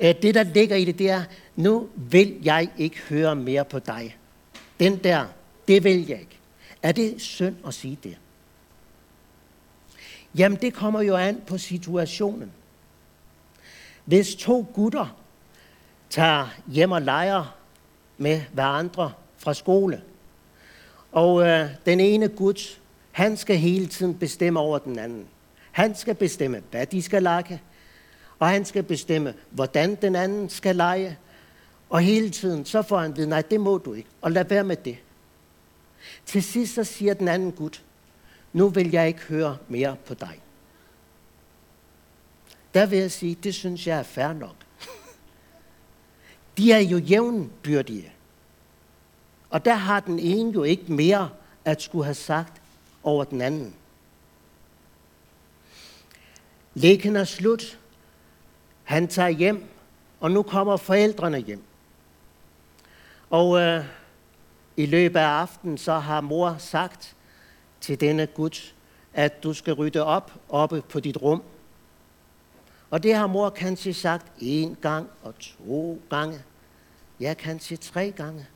Øh, 0.00 0.14
det, 0.22 0.34
der 0.34 0.42
ligger 0.42 0.76
i 0.76 0.84
det, 0.84 0.98
det 0.98 1.10
er, 1.10 1.24
nu 1.56 1.88
vil 1.96 2.38
jeg 2.42 2.68
ikke 2.78 2.98
høre 3.08 3.36
mere 3.36 3.64
på 3.64 3.78
dig. 3.78 4.16
Den 4.80 4.96
der, 4.96 5.26
det 5.68 5.84
vil 5.84 6.08
jeg 6.08 6.20
ikke. 6.20 6.38
Er 6.82 6.92
det 6.92 7.20
synd 7.20 7.56
at 7.66 7.74
sige 7.74 7.98
det? 8.02 8.16
Jamen, 10.34 10.58
det 10.62 10.74
kommer 10.74 11.02
jo 11.02 11.16
an 11.16 11.42
på 11.46 11.58
situationen. 11.58 12.52
Hvis 14.04 14.34
to 14.34 14.66
gutter 14.74 15.16
tager 16.10 16.48
hjem 16.66 16.92
og 16.92 17.02
leger 17.02 17.56
med 18.18 18.40
hverandre 18.52 19.12
fra 19.36 19.54
skole, 19.54 20.02
og 21.12 21.46
øh, 21.46 21.68
den 21.86 22.00
ene 22.00 22.28
gut, 22.28 22.80
han 23.12 23.36
skal 23.36 23.56
hele 23.56 23.86
tiden 23.86 24.18
bestemme 24.18 24.60
over 24.60 24.78
den 24.78 24.98
anden. 24.98 25.26
Han 25.70 25.94
skal 25.94 26.14
bestemme, 26.14 26.62
hvad 26.70 26.86
de 26.86 27.02
skal 27.02 27.22
lege, 27.22 27.62
og 28.38 28.48
han 28.48 28.64
skal 28.64 28.82
bestemme, 28.82 29.34
hvordan 29.50 29.94
den 29.94 30.16
anden 30.16 30.48
skal 30.48 30.76
lege. 30.76 31.18
Og 31.90 32.00
hele 32.00 32.30
tiden, 32.30 32.64
så 32.64 32.82
får 32.82 32.98
han 32.98 33.16
ved, 33.16 33.26
nej, 33.26 33.42
det 33.42 33.60
må 33.60 33.78
du 33.78 33.92
ikke, 33.92 34.08
og 34.20 34.32
lad 34.32 34.44
være 34.44 34.64
med 34.64 34.76
det. 34.76 34.96
Til 36.26 36.42
sidst 36.42 36.74
så 36.74 36.84
siger 36.84 37.14
den 37.14 37.28
anden 37.28 37.52
gut, 37.52 37.82
nu 38.52 38.68
vil 38.68 38.90
jeg 38.90 39.08
ikke 39.08 39.20
høre 39.20 39.58
mere 39.68 39.96
på 40.06 40.14
dig. 40.14 40.40
Der 42.74 42.86
vil 42.86 42.98
jeg 42.98 43.10
sige, 43.10 43.34
det 43.34 43.54
synes 43.54 43.86
jeg 43.86 43.98
er 43.98 44.02
fair 44.02 44.32
nok. 44.32 44.54
De 46.56 46.72
er 46.72 46.78
jo 46.78 46.98
jævnbyrdige. 46.98 48.12
Og 49.50 49.64
der 49.64 49.74
har 49.74 50.00
den 50.00 50.18
ene 50.18 50.52
jo 50.52 50.62
ikke 50.62 50.92
mere 50.92 51.30
at 51.64 51.82
skulle 51.82 52.04
have 52.04 52.14
sagt 52.14 52.62
over 53.02 53.24
den 53.24 53.40
anden. 53.40 53.74
Leken 56.74 57.16
er 57.16 57.24
slut. 57.24 57.78
Han 58.84 59.08
tager 59.08 59.28
hjem, 59.28 59.64
og 60.20 60.30
nu 60.30 60.42
kommer 60.42 60.76
forældrene 60.76 61.38
hjem. 61.38 61.62
Og 63.30 63.60
øh, 63.60 63.84
i 64.76 64.86
løbet 64.86 65.20
af 65.20 65.26
aftenen, 65.26 65.78
så 65.78 65.98
har 65.98 66.20
mor 66.20 66.56
sagt 66.58 67.16
til 67.82 68.00
denne 68.00 68.26
gut, 68.26 68.74
at 69.14 69.42
du 69.42 69.52
skal 69.54 69.74
rydde 69.74 70.04
op 70.04 70.32
oppe 70.48 70.82
på 70.82 71.00
dit 71.00 71.16
rum. 71.22 71.42
Og 72.90 73.02
det 73.02 73.14
har 73.14 73.26
mor 73.26 73.50
kanskje 73.50 73.94
sagt 73.94 74.26
en 74.38 74.76
gang 74.82 75.08
og 75.22 75.34
to 75.38 76.00
gange. 76.10 76.42
Ja, 77.20 77.34
kanskje 77.34 77.76
tre 77.76 78.10
gange. 78.10 78.46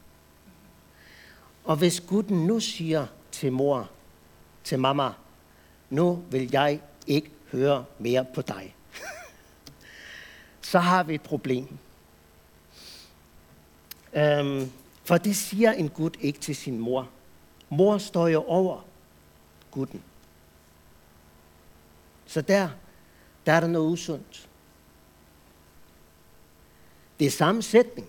Og 1.65 1.77
hvis 1.77 2.01
gutten 2.01 2.47
nu 2.47 2.61
siger 2.61 3.07
til 3.33 3.53
mor, 3.53 3.91
til 4.65 4.79
mamma, 4.79 5.11
nu 5.91 6.23
vil 6.31 6.51
jeg 6.53 6.81
ikke 7.07 7.31
høre 7.53 7.85
mere 7.99 8.25
på 8.35 8.43
dig, 8.43 8.75
så 10.71 10.79
har 10.79 11.03
vi 11.03 11.15
et 11.15 11.23
problem. 11.23 11.79
Øhm, 14.15 14.71
for 15.05 15.17
det 15.17 15.37
siger 15.37 15.73
en 15.73 15.89
gut 15.89 16.17
ikke 16.21 16.39
til 16.39 16.57
sin 16.57 16.79
mor. 16.79 17.09
Mor 17.69 17.99
står 17.99 18.29
jo 18.29 18.45
over 18.47 18.85
gutten. 19.77 20.03
Så 22.27 22.41
der, 22.41 22.69
der 23.47 23.53
er 23.53 23.61
der 23.61 23.67
noget 23.67 23.93
usundt. 23.93 24.49
Det 27.19 27.27
er 27.27 27.31
samme 27.31 27.63
sætning. 27.63 28.09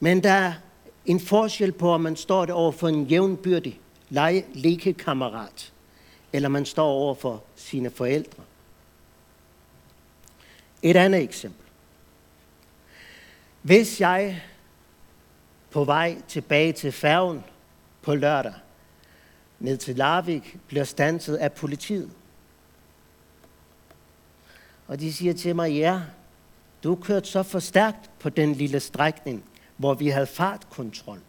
Men 0.00 0.22
der 0.22 0.32
er 0.32 0.52
en 1.06 1.20
forskel 1.20 1.72
på, 1.72 1.92
om 1.92 2.00
man 2.00 2.16
står 2.16 2.46
der 2.46 2.52
over 2.52 2.72
for 2.72 2.88
en 2.88 3.04
jævnbyrdig 3.04 3.80
lekekammerat, 4.54 5.72
eller 6.32 6.48
man 6.48 6.66
står 6.66 6.88
over 6.88 7.14
for 7.14 7.44
sine 7.56 7.90
forældre. 7.90 8.42
Et 10.82 10.96
andet 10.96 11.22
eksempel. 11.22 11.66
Hvis 13.62 14.00
jeg 14.00 14.42
på 15.70 15.84
vej 15.84 16.22
tilbage 16.28 16.72
til 16.72 16.92
færgen 16.92 17.44
på 18.02 18.14
lørdag 18.14 18.54
ned 19.60 19.76
til 19.76 19.96
Larvik 19.96 20.58
bliver 20.66 20.84
stanset 20.84 21.36
af 21.36 21.52
politiet. 21.52 22.10
Og 24.88 25.00
de 25.00 25.12
siger 25.12 25.34
til 25.34 25.56
mig, 25.56 25.72
ja, 25.72 26.00
du 26.84 26.94
kørte 26.94 27.28
så 27.28 27.42
for 27.42 27.58
stærkt 27.58 28.10
på 28.18 28.28
den 28.28 28.52
lille 28.52 28.80
strækning, 28.80 29.44
hvor 29.76 29.94
vi 29.94 30.08
havde 30.08 30.26
fartkontrol. 30.26 31.20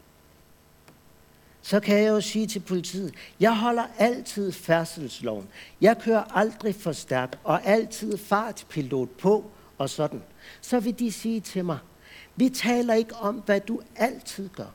Så 1.61 1.79
kan 1.79 1.97
jeg 1.97 2.09
jo 2.09 2.21
sige 2.21 2.47
til 2.47 2.59
politiet, 2.59 3.13
jeg 3.39 3.57
holder 3.57 3.85
altid 3.97 4.51
færdselsloven. 4.51 5.47
Jeg 5.81 5.97
kører 5.97 6.37
aldrig 6.37 6.75
for 6.75 6.91
stærkt, 6.91 7.39
og 7.43 7.65
altid 7.65 8.17
fartpilot 8.17 9.09
på, 9.09 9.51
og 9.77 9.89
sådan. 9.89 10.23
Så 10.61 10.79
vil 10.79 10.99
de 10.99 11.11
sige 11.11 11.39
til 11.39 11.65
mig, 11.65 11.77
vi 12.35 12.49
taler 12.49 12.93
ikke 12.93 13.15
om, 13.15 13.35
hvad 13.35 13.59
du 13.59 13.81
altid 13.95 14.49
gør. 14.49 14.71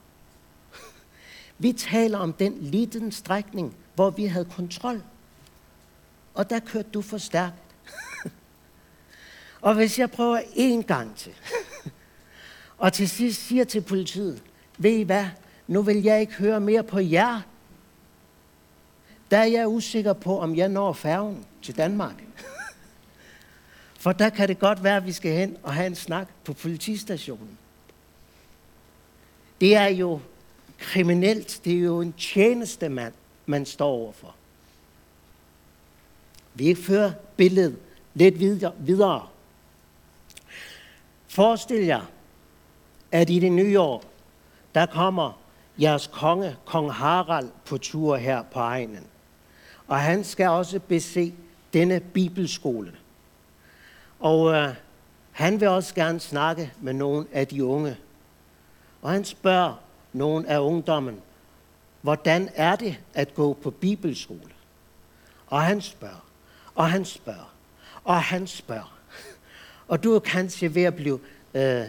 Vi 1.58 1.72
taler 1.72 2.18
om 2.18 2.32
den 2.32 2.58
lille 2.60 3.12
strækning, 3.12 3.76
hvor 3.94 4.10
vi 4.10 4.26
havde 4.26 4.44
kontrol. 4.44 5.02
Og 6.34 6.50
der 6.50 6.58
kørte 6.58 6.88
du 6.94 7.02
for 7.02 7.18
stærkt. 7.18 7.54
og 9.60 9.74
hvis 9.74 9.98
jeg 9.98 10.10
prøver 10.10 10.40
en 10.54 10.82
gang 10.82 11.16
til, 11.16 11.32
og 12.78 12.92
til 12.92 13.08
sidst 13.08 13.46
siger 13.46 13.64
til 13.64 13.80
politiet, 13.80 14.42
ved 14.78 14.90
I 14.90 15.02
hvad, 15.02 15.26
nu 15.66 15.82
vil 15.82 16.02
jeg 16.02 16.20
ikke 16.20 16.32
høre 16.32 16.60
mere 16.60 16.82
på 16.82 16.98
jer. 16.98 17.40
Der 19.30 19.38
er 19.38 19.44
jeg 19.44 19.68
usikker 19.68 20.12
på, 20.12 20.40
om 20.40 20.56
jeg 20.56 20.68
når 20.68 20.92
færgen 20.92 21.44
til 21.62 21.76
Danmark. 21.76 22.24
For 23.98 24.12
der 24.12 24.30
kan 24.30 24.48
det 24.48 24.58
godt 24.58 24.84
være, 24.84 24.96
at 24.96 25.06
vi 25.06 25.12
skal 25.12 25.32
hen 25.32 25.56
og 25.62 25.74
have 25.74 25.86
en 25.86 25.94
snak 25.94 26.28
på 26.44 26.52
politistationen. 26.52 27.58
Det 29.60 29.76
er 29.76 29.86
jo 29.86 30.20
kriminelt. 30.78 31.60
Det 31.64 31.72
er 31.72 31.80
jo 31.80 32.00
en 32.00 32.12
tjeneste, 32.12 32.88
man, 32.88 33.12
man 33.46 33.66
står 33.66 33.88
overfor. 33.88 34.34
Vi 36.54 36.74
fører 36.74 37.12
billedet 37.36 37.76
lidt 38.14 38.40
videre. 38.78 39.28
Forestil 41.28 41.84
jer, 41.84 42.02
at 43.12 43.30
i 43.30 43.38
det 43.38 43.52
nye 43.52 43.80
år, 43.80 44.04
der 44.74 44.86
kommer 44.86 45.40
jeres 45.80 46.06
konge, 46.06 46.56
kong 46.64 46.92
Harald, 46.92 47.48
på 47.64 47.78
tur 47.78 48.16
her 48.16 48.42
på 48.42 48.58
egnen. 48.58 49.06
Og 49.86 50.00
han 50.00 50.24
skal 50.24 50.48
også 50.48 50.78
bese 50.78 51.34
denne 51.72 52.00
bibelskole. 52.00 52.92
Og 54.20 54.52
øh, 54.52 54.74
han 55.32 55.60
vil 55.60 55.68
også 55.68 55.94
gerne 55.94 56.20
snakke 56.20 56.72
med 56.80 56.92
nogle 56.92 57.26
af 57.32 57.46
de 57.46 57.64
unge. 57.64 57.96
Og 59.02 59.10
han 59.10 59.24
spørger 59.24 59.74
nogen 60.16 60.46
af 60.46 60.59
ungdommen, 60.59 61.20
hvordan 62.02 62.48
er 62.55 62.76
det 62.76 62.98
at 63.14 63.35
gå 63.35 63.52
på 63.52 63.70
bibelskole? 63.70 64.50
Og 65.46 65.62
han 65.62 65.81
spørger, 65.81 66.26
og 66.74 66.90
han 66.90 67.05
spørger, 67.05 67.55
og 68.05 68.22
han 68.22 68.46
spørger. 68.46 68.98
Og 69.88 70.05
du 70.05 70.14
er 70.14 70.18
kanskje 70.18 70.74
ved 70.74 70.83
at 70.83 70.94
blive 70.94 71.20
øh, 71.55 71.85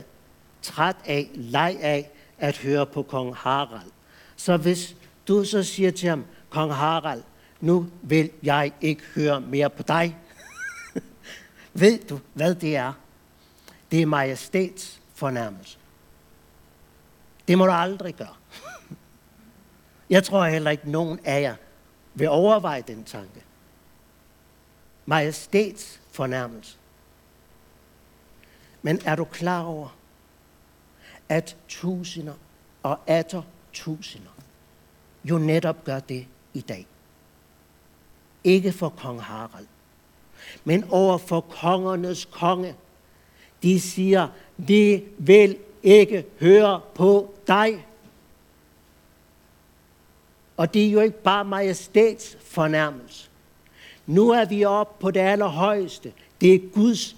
træt 0.62 0.96
af, 1.06 1.30
leg 1.34 1.78
af 1.82 2.12
at 2.38 2.58
høre 2.58 2.86
på 2.86 3.04
kong 3.04 3.36
Harald. 3.36 3.92
Så 4.36 4.58
hvis 4.58 4.96
du 5.28 5.44
så 5.44 5.64
siger 5.64 5.92
til 5.92 6.10
ham, 6.10 6.26
kong 6.50 6.74
Harald, 6.74 7.24
nu 7.62 7.88
vil 8.02 8.30
jeg 8.44 8.72
ikke 8.82 9.04
høre 9.16 9.42
mere 9.42 9.70
på 9.70 9.84
dig. 9.84 10.18
Ved 11.74 12.00
du, 12.00 12.20
hvad 12.34 12.56
det 12.56 12.76
er? 12.76 12.94
Det 13.92 14.02
er 14.02 14.06
majestæts 14.06 15.00
fornærmelse. 15.16 15.78
Det 17.48 17.58
må 17.58 17.66
du 17.66 17.72
aldrig 17.72 18.16
gøre. 18.16 18.36
Jeg 20.10 20.24
tror 20.24 20.46
heller 20.46 20.72
ikke, 20.72 20.92
nogen 20.92 21.20
af 21.26 21.42
jer 21.42 21.56
vil 22.14 22.30
overveje 22.30 22.84
den 22.88 23.04
tanke. 23.04 23.44
Majestæts 25.06 26.02
fornærmelse. 26.12 26.78
Men 28.82 29.02
er 29.06 29.16
du 29.16 29.24
klar 29.24 29.64
over, 29.64 29.98
at 31.30 31.56
tusinder 31.68 32.34
og 32.84 33.00
atter 33.08 33.42
tusinder 33.74 34.32
jo 35.24 35.38
netop 35.38 35.84
gør 35.84 36.00
det 36.00 36.28
i 36.54 36.62
dag? 36.62 36.88
Ikke 38.44 38.72
for 38.72 38.90
kong 38.90 39.22
Harald, 39.22 39.68
men 40.64 40.86
over 40.90 41.18
for 41.18 41.42
kongernes 41.42 42.26
konge. 42.26 42.76
De 43.64 43.80
siger, 43.80 44.28
vi 44.58 45.04
vil 45.18 45.58
ikke 45.88 46.26
høre 46.40 46.82
på 46.96 47.34
dig. 47.48 47.86
Og 50.58 50.74
det 50.74 50.86
er 50.86 50.92
jo 50.92 51.00
ikke 51.00 51.24
bare 51.24 51.46
majestæts 51.46 52.38
fornærmelse. 52.42 53.30
Nu 54.06 54.30
er 54.30 54.46
vi 54.46 54.66
oppe 54.66 55.02
på 55.02 55.12
det 55.12 55.20
allerhøjeste. 55.20 56.14
Det 56.42 56.54
er 56.54 56.60
Guds 56.74 57.16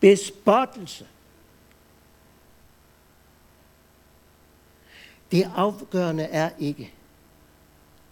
bespottelse. 0.00 1.06
Det 5.32 5.50
afgørende 5.56 6.24
er 6.24 6.50
ikke, 6.58 6.92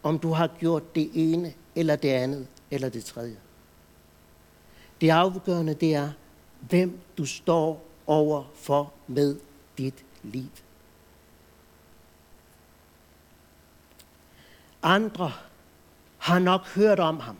om 0.02 0.18
du 0.18 0.32
har 0.32 0.50
gjort 0.58 0.94
det 0.94 1.10
ene, 1.14 1.52
eller 1.74 1.96
det 1.96 2.08
andet, 2.08 2.46
eller 2.70 2.88
det 2.88 3.04
tredje. 3.04 3.36
Det 5.00 5.10
afgørende, 5.10 5.74
det 5.74 5.94
er, 5.94 6.10
hvem 6.60 6.98
du 7.18 7.26
står 7.26 7.84
over 8.06 8.44
for 8.54 8.92
med 9.06 9.36
dit 9.80 10.04
liv. 10.22 10.50
Andre 14.82 15.32
har 16.18 16.38
nok 16.38 16.66
hørt 16.66 17.00
om 17.00 17.20
ham, 17.20 17.36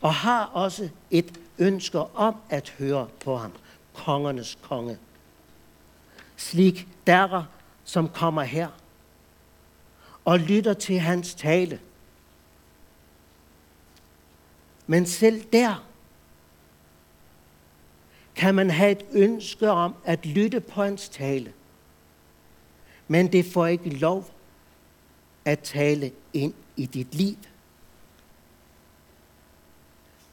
og 0.00 0.14
har 0.14 0.44
også 0.44 0.88
et 1.10 1.40
ønske 1.58 1.98
om 1.98 2.36
at 2.50 2.68
høre 2.78 3.08
på 3.24 3.36
ham, 3.36 3.52
kongernes 3.94 4.58
konge. 4.62 4.98
Slik 6.36 6.88
derer, 7.06 7.44
som 7.84 8.08
kommer 8.08 8.42
her 8.42 8.68
og 10.24 10.38
lytter 10.38 10.74
til 10.74 10.98
hans 10.98 11.34
tale. 11.34 11.80
Men 14.86 15.06
selv 15.06 15.44
der 15.52 15.84
kan 18.40 18.54
man 18.54 18.70
have 18.70 18.90
et 18.90 19.04
ønske 19.12 19.70
om 19.70 19.94
at 20.04 20.26
lytte 20.26 20.60
på 20.60 20.82
hans 20.82 21.08
tale. 21.08 21.52
Men 23.08 23.32
det 23.32 23.52
får 23.52 23.66
ikke 23.66 23.90
lov 23.90 24.30
at 25.44 25.58
tale 25.58 26.12
ind 26.32 26.54
i 26.76 26.86
dit 26.86 27.14
liv. 27.14 27.36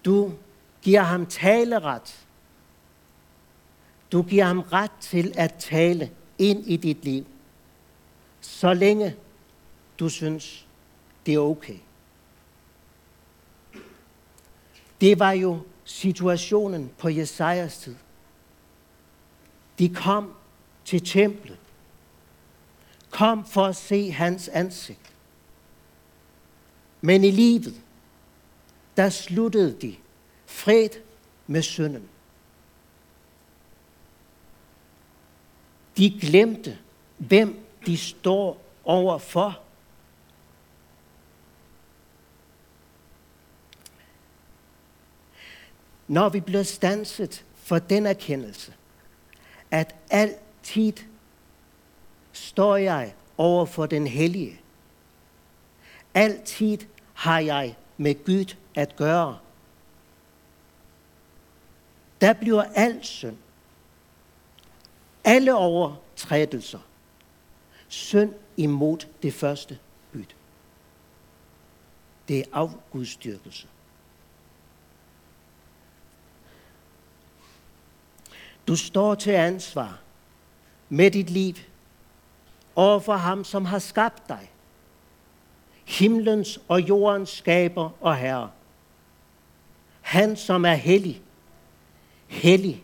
Du 0.05 0.33
giver 0.81 1.01
ham 1.01 1.25
taleret. 1.25 2.25
Du 4.11 4.23
giver 4.23 4.45
ham 4.45 4.59
ret 4.59 4.91
til 5.01 5.33
at 5.37 5.53
tale 5.59 6.11
ind 6.37 6.67
i 6.67 6.77
dit 6.77 7.03
liv, 7.03 7.25
så 8.41 8.73
længe 8.73 9.15
du 9.99 10.09
synes, 10.09 10.67
det 11.25 11.33
er 11.33 11.39
okay. 11.39 11.77
Det 15.01 15.19
var 15.19 15.31
jo 15.31 15.59
situationen 15.87 16.91
på 16.97 17.09
Jesajas 17.09 17.77
tid. 17.77 17.95
De 19.79 19.95
kom 19.95 20.33
til 20.85 21.05
templet. 21.05 21.57
Kom 23.09 23.45
for 23.45 23.65
at 23.65 23.75
se 23.75 24.11
hans 24.11 24.47
ansigt. 24.47 25.13
Men 27.01 27.23
i 27.23 27.31
livet, 27.31 27.81
der 28.97 29.09
sluttede 29.09 29.77
de 29.81 29.95
fred 30.45 30.89
med 31.47 31.61
synden. 31.61 32.09
De 35.97 36.19
glemte, 36.21 36.77
hvem 37.17 37.65
de 37.85 37.97
står 37.97 38.61
overfor. 38.83 39.59
Når 46.07 46.29
vi 46.29 46.39
bliver 46.39 46.63
stanset 46.63 47.45
for 47.55 47.79
den 47.79 48.05
erkendelse, 48.05 48.73
at 49.71 49.95
altid 50.09 50.93
står 52.31 52.75
jeg 52.75 53.13
over 53.37 53.65
for 53.65 53.85
den 53.85 54.07
hellige. 54.07 54.61
Altid 56.13 56.77
har 57.13 57.39
jeg 57.39 57.75
med 57.97 58.25
Gud 58.25 58.55
at 58.75 58.95
gøre. 58.95 59.39
Der 62.21 62.33
bliver 62.33 62.63
al 62.63 63.03
synd, 63.05 63.37
alle 65.23 65.55
overtrædelser, 65.55 66.79
synd 67.87 68.33
imod 68.57 68.97
det 69.21 69.33
første 69.33 69.79
byt. 70.11 70.35
Det 72.27 72.39
er 72.39 72.43
afgudstyrkelse. 72.53 73.67
Du 78.67 78.75
står 78.75 79.15
til 79.15 79.31
ansvar 79.31 79.99
med 80.89 81.11
dit 81.11 81.29
liv 81.29 81.55
over 82.75 82.99
for 82.99 83.15
ham, 83.15 83.43
som 83.43 83.65
har 83.65 83.79
skabt 83.79 84.29
dig. 84.29 84.51
Himlens 85.85 86.59
og 86.67 86.81
jordens 86.81 87.29
skaber 87.29 87.89
og 88.01 88.17
herre. 88.17 88.51
Han, 90.01 90.35
som 90.35 90.65
er 90.65 90.73
hellig. 90.73 91.21
Hellig. 92.27 92.83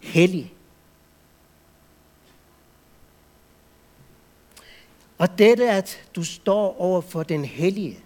Hellig. 0.00 0.54
Og 5.18 5.38
dette, 5.38 5.70
at 5.70 6.08
du 6.16 6.24
står 6.24 6.80
over 6.80 7.00
for 7.00 7.22
den 7.22 7.44
hellige, 7.44 7.98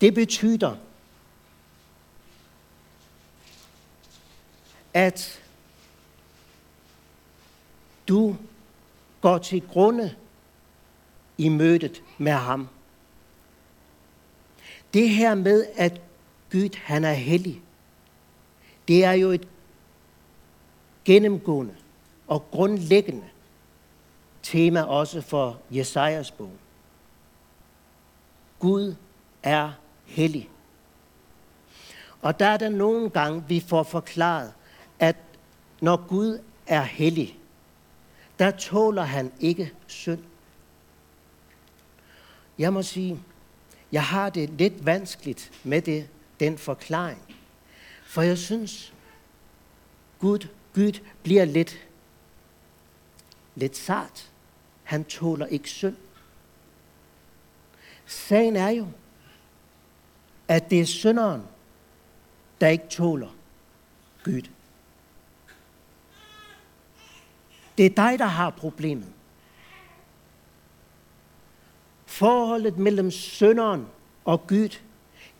det 0.00 0.14
betyder, 0.14 0.76
at 4.94 5.42
du 8.08 8.36
går 9.20 9.38
til 9.38 9.68
grunde 9.68 10.14
i 11.38 11.48
mødet 11.48 12.02
med 12.18 12.32
ham. 12.32 12.68
Det 14.94 15.08
her 15.08 15.34
med, 15.34 15.66
at 15.76 16.00
Gud 16.52 16.76
han 16.76 17.04
er 17.04 17.12
hellig, 17.12 17.62
det 18.88 19.04
er 19.04 19.12
jo 19.12 19.30
et 19.30 19.48
gennemgående 21.04 21.74
og 22.26 22.50
grundlæggende 22.50 23.24
tema 24.42 24.82
også 24.82 25.20
for 25.20 25.58
Jesajas 25.70 26.30
bog. 26.30 26.52
Gud 28.58 28.94
er 29.42 29.72
hellig. 30.04 30.50
Og 32.22 32.40
der 32.40 32.46
er 32.46 32.56
der 32.56 32.68
nogle 32.68 33.10
gange, 33.10 33.44
vi 33.48 33.60
får 33.60 33.82
forklaret, 33.82 34.52
når 35.84 36.06
Gud 36.08 36.38
er 36.66 36.82
hellig, 36.82 37.38
der 38.38 38.50
tåler 38.50 39.02
han 39.02 39.32
ikke 39.40 39.72
synd. 39.86 40.24
Jeg 42.58 42.72
må 42.72 42.82
sige, 42.82 43.20
jeg 43.92 44.04
har 44.04 44.30
det 44.30 44.50
lidt 44.50 44.86
vanskeligt 44.86 45.52
med 45.64 45.82
det, 45.82 46.08
den 46.40 46.58
forklaring. 46.58 47.36
For 48.04 48.22
jeg 48.22 48.38
synes, 48.38 48.94
Gud, 50.18 50.48
Gud 50.74 51.00
bliver 51.22 51.44
lidt, 51.44 51.88
lidt 53.54 53.76
sart. 53.76 54.30
Han 54.82 55.04
tåler 55.04 55.46
ikke 55.46 55.70
synd. 55.70 55.96
Sagen 58.06 58.56
er 58.56 58.68
jo, 58.68 58.88
at 60.48 60.70
det 60.70 60.80
er 60.80 60.86
synderen, 60.86 61.42
der 62.60 62.68
ikke 62.68 62.88
tåler 62.88 63.36
Gud. 64.24 64.53
Det 67.78 67.86
er 67.86 67.90
dig, 67.90 68.18
der 68.18 68.24
har 68.24 68.50
problemet. 68.50 69.08
Forholdet 72.06 72.78
mellem 72.78 73.10
sønderen 73.10 73.86
og 74.24 74.46
Gud, 74.46 74.78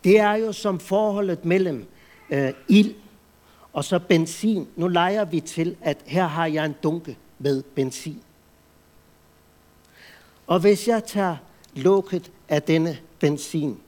det 0.05 0.19
er 0.19 0.35
jo 0.35 0.53
som 0.53 0.81
forholdet 0.81 1.45
mellem 1.45 1.89
øh, 2.31 2.53
ild 2.69 2.95
og 3.73 3.85
så 3.85 3.99
benzin. 3.99 4.69
Nu 4.77 4.89
leger 4.89 5.25
vi 5.25 5.41
til, 5.41 5.77
at 5.81 5.99
her 6.07 6.27
har 6.27 6.47
jeg 6.47 6.67
en 6.67 6.75
dunke 6.83 7.19
med 7.39 7.63
benzin. 7.63 8.23
Og 10.47 10.61
hvis 10.61 10.89
jeg 10.89 11.05
tager 11.05 11.37
lukket 11.75 12.33
af 12.49 12.63
denne 12.63 12.99
benzin 13.21 13.81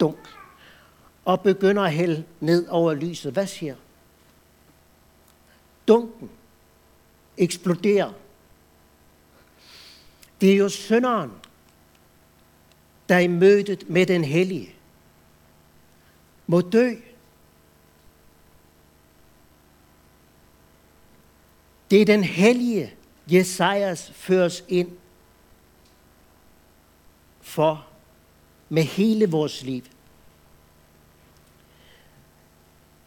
dunk, 0.00 0.18
og 1.24 1.40
begynder 1.40 1.82
at 1.82 1.92
hælde 1.92 2.24
ned 2.40 2.66
over 2.68 2.94
lyset. 2.94 3.32
Hvad 3.32 3.46
siger? 3.46 3.74
Dunken 5.88 6.30
eksploderer. 7.36 8.12
Det 10.40 10.52
er 10.52 10.56
jo 10.56 10.68
synderen, 10.68 11.30
der 13.08 13.18
i 13.18 13.26
mødet 13.26 13.90
med 13.90 14.06
den 14.06 14.24
hellige 14.24 14.74
må 16.46 16.60
dø. 16.60 16.94
Det 21.90 22.00
er 22.00 22.04
den 22.04 22.24
hellige, 22.24 22.94
Jesajas 23.32 24.10
føres 24.14 24.64
ind 24.68 24.90
for 27.40 27.86
med 28.68 28.82
hele 28.82 29.30
vores 29.30 29.62
liv. 29.62 29.82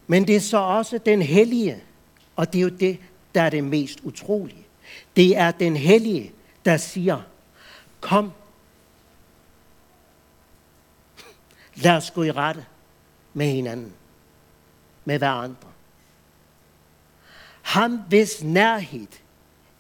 Men 0.08 0.28
det 0.28 0.36
er 0.36 0.40
så 0.40 0.58
også 0.58 0.98
den 0.98 1.22
hellige, 1.22 1.84
og 2.36 2.54
det 2.54 2.60
er 2.60 2.64
jo 2.64 2.70
det, 2.70 3.00
der 3.38 3.44
er 3.44 3.50
det 3.50 3.64
mest 3.64 4.00
utrolige. 4.04 4.66
Det 5.16 5.38
er 5.38 5.52
den 5.52 5.76
hellige, 5.76 6.32
der 6.66 6.78
siger, 6.78 7.22
kom, 8.02 8.32
lad 11.76 11.98
os 11.98 12.12
gå 12.12 12.24
i 12.24 12.32
rette 12.32 12.66
med 13.34 13.52
hinanden, 13.52 13.94
med 15.06 15.18
hverandre. 15.18 15.70
Ham, 17.62 17.98
hvis 17.98 18.44
nærhed 18.44 19.08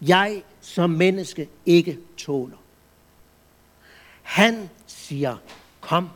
jeg 0.02 0.44
som 0.62 0.90
menneske 0.90 1.50
ikke 1.66 2.00
tåler. 2.18 2.58
Han 4.22 4.70
siger, 4.88 5.38
kom. 5.82 6.10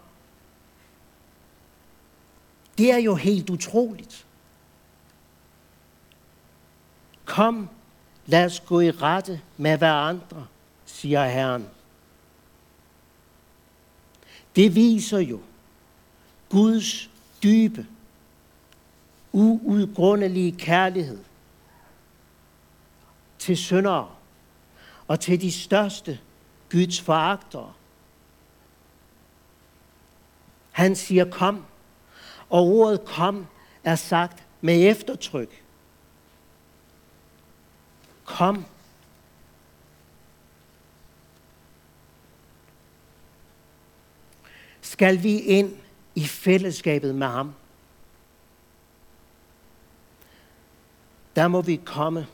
Det 2.77 2.91
er 2.91 2.97
jo 2.97 3.15
helt 3.15 3.49
utroligt. 3.49 4.25
Kom, 7.31 7.69
lad 8.25 8.45
os 8.45 8.59
gå 8.59 8.79
i 8.79 8.91
rette 8.91 9.41
med 9.57 9.77
hverandre, 9.77 10.47
siger 10.85 11.25
Herren. 11.25 11.67
Det 14.55 14.75
viser 14.75 15.19
jo 15.19 15.39
Guds 16.49 17.09
dybe, 17.43 17.87
uudgrundelige 19.31 20.51
kærlighed 20.51 21.19
til 23.39 23.57
syndere 23.57 24.09
og 25.07 25.19
til 25.19 25.41
de 25.41 25.51
største 25.51 26.19
Guds 26.71 27.01
foragtere. 27.01 27.73
Han 30.71 30.95
siger 30.95 31.25
kom, 31.29 31.65
og 32.49 32.63
ordet 32.63 33.05
kom 33.05 33.47
er 33.83 33.95
sagt 33.95 34.43
med 34.61 34.89
eftertryk. 34.89 35.60
Kom. 38.37 38.65
Skal 44.81 45.23
vi 45.23 45.39
ind 45.39 45.77
i 46.15 46.25
fællesskabet 46.25 47.15
med 47.15 47.27
ham? 47.27 47.53
Der 51.35 51.47
må 51.47 51.61
vi 51.61 51.75
komme. 51.85 52.27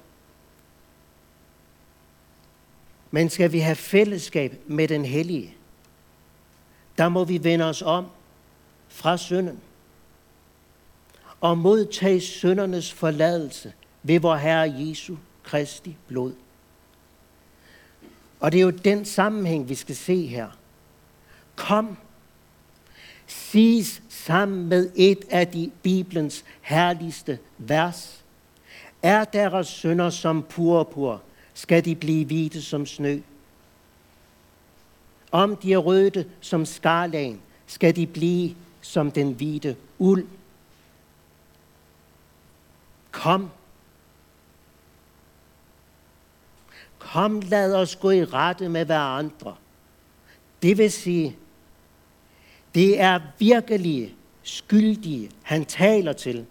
Men 3.12 3.30
skal 3.30 3.52
vi 3.52 3.60
have 3.60 3.76
fællesskab 3.76 4.60
med 4.66 4.88
den 4.88 5.06
hellige, 5.06 5.56
der 6.98 7.10
må 7.10 7.24
vi 7.24 7.44
vende 7.44 7.66
os 7.66 7.82
om 7.82 8.06
fra 8.88 9.18
synden 9.18 9.60
og 11.42 11.58
modtage 11.58 12.22
syndernes 12.22 12.94
forladelse 12.94 13.74
ved 14.04 14.20
vor 14.20 14.36
Herre 14.36 14.74
Jesu 14.78 15.16
Kristi 15.48 15.98
blod. 16.08 16.34
Og 18.40 18.52
det 18.52 18.58
er 18.58 18.64
jo 18.64 18.70
den 18.70 19.06
sammenhæng, 19.06 19.70
vi 19.70 19.76
skal 19.76 19.96
se 19.96 20.26
her. 20.26 20.48
Kom, 21.56 21.98
siges 23.28 24.02
sammen 24.10 24.68
med 24.68 24.92
et 24.96 25.26
af 25.30 25.48
de 25.48 25.72
Bibelens 25.84 26.46
herligste 26.62 27.40
vers. 27.58 28.24
Er 29.04 29.24
deres 29.24 29.68
sønder 29.68 30.10
som 30.10 30.44
purpur, 30.44 31.22
skal 31.54 31.86
de 31.86 31.96
blive 31.96 32.26
hvide 32.26 32.62
som 32.62 32.86
snø. 32.86 33.20
Om 35.32 35.56
de 35.56 35.74
er 35.74 35.78
røde 35.78 36.26
som 36.42 36.66
skarlagen, 36.66 37.42
skal 37.68 37.96
de 37.96 38.08
blive 38.08 38.56
som 38.82 39.12
den 39.12 39.32
hvide 39.32 39.76
uld. 40.00 40.28
Kom. 43.12 43.50
Kom, 47.18 47.40
lad 47.40 47.76
os 47.76 47.96
gå 47.96 48.12
i 48.12 48.24
rette 48.26 48.70
med 48.70 48.86
hverandre. 48.86 49.56
Det 50.62 50.78
vil 50.78 50.92
sige, 50.92 51.38
det 52.76 53.02
er 53.02 53.20
virkelig 53.40 54.16
skyldige, 54.44 55.32
han 55.44 55.66
taler 55.66 56.14
til. 56.14 56.46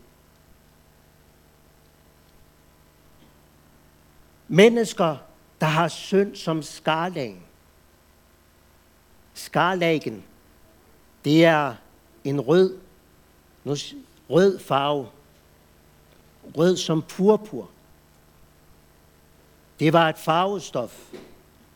Mennesker, 4.48 5.16
der 5.60 5.66
har 5.66 5.88
synd 5.88 6.36
som 6.36 6.62
skarlagen. 6.62 7.42
Skarlagen, 9.34 10.24
det 11.24 11.44
er 11.44 11.74
en 12.24 12.40
rød, 12.40 12.78
rød 14.30 14.58
farve. 14.58 15.08
Rød 16.56 16.76
som 16.76 17.02
purpur. 17.02 17.70
Det 19.80 19.92
var 19.92 20.08
et 20.08 20.18
farvestof. 20.18 21.12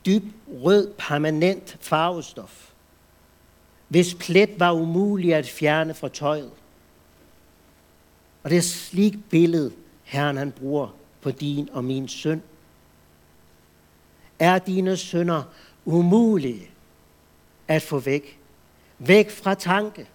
Dyb 0.05 0.23
rød, 0.47 0.93
permanent 0.97 1.77
farvestof. 1.81 2.71
Hvis 3.87 4.15
plet 4.15 4.59
var 4.59 4.71
umuligt 4.71 5.35
at 5.35 5.47
fjerne 5.47 5.93
fra 5.93 6.09
tøjet. 6.09 6.51
Og 8.43 8.49
det 8.49 8.57
er 8.57 8.61
slik 8.61 9.29
billede, 9.29 9.73
Herren 10.03 10.37
han 10.37 10.51
bruger 10.51 10.95
på 11.21 11.31
din 11.31 11.69
og 11.69 11.83
min 11.83 12.07
søn. 12.07 12.43
Er 14.39 14.59
dine 14.59 14.97
sønder 14.97 15.43
umulige 15.85 16.69
at 17.67 17.81
få 17.81 17.99
væk? 17.99 18.39
Væk 18.99 19.29
fra 19.29 19.53
tanke. 19.53 20.09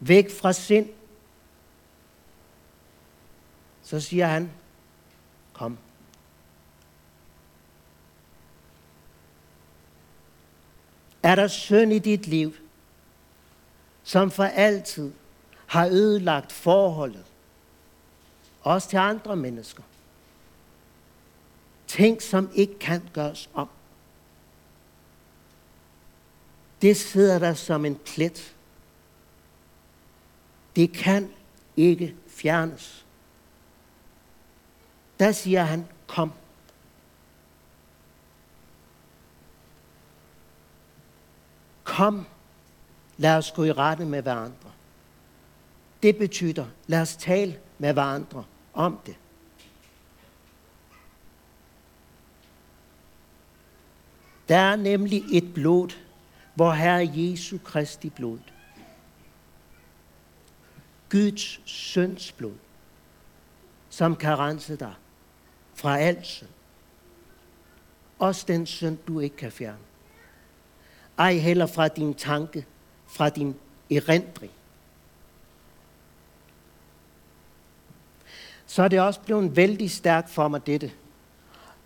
Væk 0.00 0.30
fra 0.30 0.52
sind. 0.52 0.88
Så 3.82 4.00
siger 4.00 4.26
han, 4.26 4.50
kom. 5.52 5.78
Er 11.24 11.34
der 11.34 11.48
synd 11.48 11.92
i 11.92 11.98
dit 11.98 12.26
liv, 12.26 12.54
som 14.02 14.30
for 14.30 14.44
altid 14.44 15.12
har 15.66 15.86
ødelagt 15.86 16.52
forholdet, 16.52 17.24
også 18.62 18.88
til 18.88 18.96
andre 18.96 19.36
mennesker? 19.36 19.82
Ting, 21.86 22.22
som 22.22 22.50
ikke 22.54 22.78
kan 22.78 23.08
gøres 23.12 23.50
om. 23.54 23.68
Det 26.82 26.96
sidder 26.96 27.38
der 27.38 27.54
som 27.54 27.84
en 27.84 27.96
plet. 27.96 28.54
Det 30.76 30.92
kan 30.92 31.32
ikke 31.76 32.14
fjernes. 32.28 33.04
Der 35.18 35.32
siger 35.32 35.62
han, 35.62 35.86
kom. 36.06 36.32
Kom, 41.96 42.26
lad 43.16 43.36
os 43.36 43.52
gå 43.52 43.64
i 43.64 43.72
rette 43.72 44.04
med 44.04 44.22
hverandre. 44.22 44.70
Det 46.02 46.16
betyder, 46.16 46.66
lad 46.86 47.00
os 47.00 47.16
tale 47.16 47.58
med 47.78 47.92
hverandre 47.92 48.44
om 48.72 48.98
det. 49.06 49.16
Der 54.48 54.56
er 54.56 54.76
nemlig 54.76 55.22
et 55.32 55.54
blod, 55.54 55.88
hvor 56.54 56.72
Herre 56.72 57.10
Jesu 57.14 57.58
Kristi 57.64 58.10
blod. 58.10 58.38
Guds 61.10 61.70
søns 61.70 62.32
blod, 62.32 62.58
som 63.90 64.16
kan 64.16 64.38
rense 64.38 64.76
dig 64.76 64.94
fra 65.74 65.98
alt 65.98 66.26
synd. 66.26 66.50
Også 68.18 68.44
den 68.48 68.66
synd, 68.66 68.98
du 69.06 69.20
ikke 69.20 69.36
kan 69.36 69.52
fjerne. 69.52 69.93
Ej 71.18 71.34
heller 71.34 71.66
fra 71.66 71.88
din 71.88 72.14
tanke, 72.14 72.66
fra 73.06 73.28
din 73.28 73.54
erindring. 73.90 74.52
Så 78.66 78.82
er 78.82 78.88
det 78.88 79.00
også 79.00 79.20
blevet 79.20 79.56
vældig 79.56 79.90
stærkt 79.90 80.30
for 80.30 80.48
mig 80.48 80.66
dette, 80.66 80.92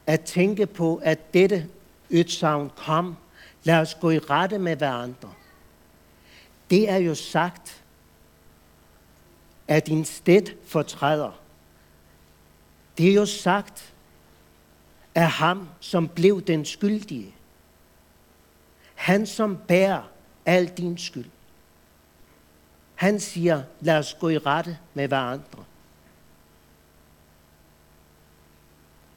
at 0.06 0.20
tænke 0.20 0.66
på, 0.66 1.00
at 1.04 1.34
dette 1.34 1.68
ytsavn 2.10 2.70
kom, 2.76 3.16
lad 3.64 3.76
os 3.76 3.94
gå 4.00 4.10
i 4.10 4.18
rette 4.18 4.58
med 4.58 4.76
hverandre. 4.76 5.32
Det 6.70 6.90
er 6.90 6.96
jo 6.96 7.14
sagt 7.14 7.84
at 9.68 9.86
din 9.86 10.04
sted 10.04 10.42
fortræder. 10.66 11.40
Det 12.98 13.10
er 13.10 13.14
jo 13.14 13.26
sagt 13.26 13.92
af 15.14 15.30
ham, 15.30 15.68
som 15.80 16.08
blev 16.08 16.42
den 16.42 16.64
skyldige. 16.64 17.34
Han, 18.98 19.26
som 19.26 19.58
bærer 19.68 20.02
al 20.46 20.68
din 20.68 20.98
skyld. 20.98 21.30
Han 22.94 23.20
siger, 23.20 23.62
lad 23.80 23.98
os 23.98 24.16
gå 24.20 24.28
i 24.28 24.38
rette 24.38 24.78
med 24.94 25.08
hverandre. 25.08 25.64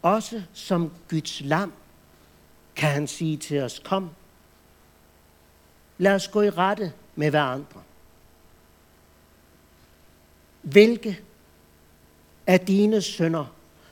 Også 0.02 0.44
som 0.54 0.94
Guds 1.10 1.42
lam 1.42 1.74
kan 2.76 2.90
han 2.90 3.08
sige 3.08 3.38
til 3.38 3.62
os, 3.62 3.80
kom, 3.80 4.10
lad 5.98 6.16
os 6.16 6.28
gå 6.28 6.42
i 6.42 6.50
rette 6.50 6.94
med 7.16 7.30
hverandre. 7.30 7.82
Hvilke 10.62 11.20
af 12.48 12.60
dine 12.60 13.02
sønner, 13.02 13.46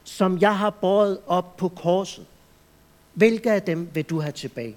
som 0.03 0.37
jeg 0.41 0.57
har 0.57 0.69
båret 0.69 1.19
op 1.27 1.57
på 1.57 1.69
korset, 1.69 2.25
hvilke 3.13 3.51
af 3.51 3.61
dem 3.61 3.95
vil 3.95 4.03
du 4.03 4.21
have 4.21 4.31
tilbage? 4.31 4.75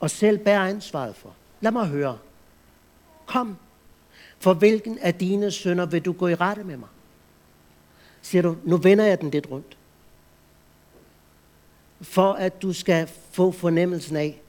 Og 0.00 0.10
selv 0.10 0.38
bærer 0.38 0.68
ansvaret 0.68 1.16
for. 1.16 1.34
Lad 1.60 1.72
mig 1.72 1.86
høre. 1.86 2.18
Kom, 3.26 3.56
for 4.38 4.54
hvilken 4.54 4.98
af 4.98 5.14
dine 5.14 5.50
sønner 5.50 5.86
vil 5.86 6.04
du 6.04 6.12
gå 6.12 6.28
i 6.28 6.34
rette 6.34 6.64
med 6.64 6.76
mig? 6.76 6.88
Siger 8.22 8.42
du, 8.42 8.56
nu 8.64 8.76
vender 8.76 9.04
jeg 9.04 9.20
den 9.20 9.30
lidt 9.30 9.50
rundt. 9.50 9.78
For 12.00 12.32
at 12.32 12.62
du 12.62 12.72
skal 12.72 13.10
få 13.30 13.52
fornemmelsen 13.52 14.16
af 14.16 14.40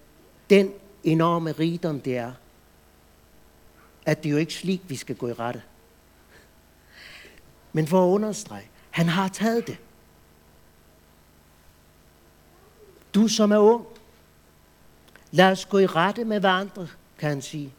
den 0.50 0.74
enorme 1.04 1.52
rigdom, 1.52 2.02
det 2.02 2.18
er, 2.18 2.32
at 4.06 4.24
det 4.24 4.32
jo 4.32 4.38
ikke 4.38 4.50
er 4.50 4.54
slik, 4.54 4.82
vi 4.88 4.96
skal 4.96 5.16
gå 5.16 5.28
i 5.28 5.34
rette. 5.34 5.62
Men 7.74 7.88
for 7.88 8.06
at 8.06 8.10
understrege, 8.10 8.70
han 8.92 9.08
har 9.08 9.28
taget 9.28 9.68
det. 9.68 9.78
Du 13.16 13.28
som 13.28 13.52
er 13.52 13.58
ung, 13.58 13.86
lad 15.36 15.52
os 15.52 15.66
gå 15.66 15.80
i 15.80 15.86
rette 15.86 16.24
med 16.24 16.40
hverandre, 16.40 16.88
kan 17.20 17.30
han 17.30 17.42
sige. 17.42 17.74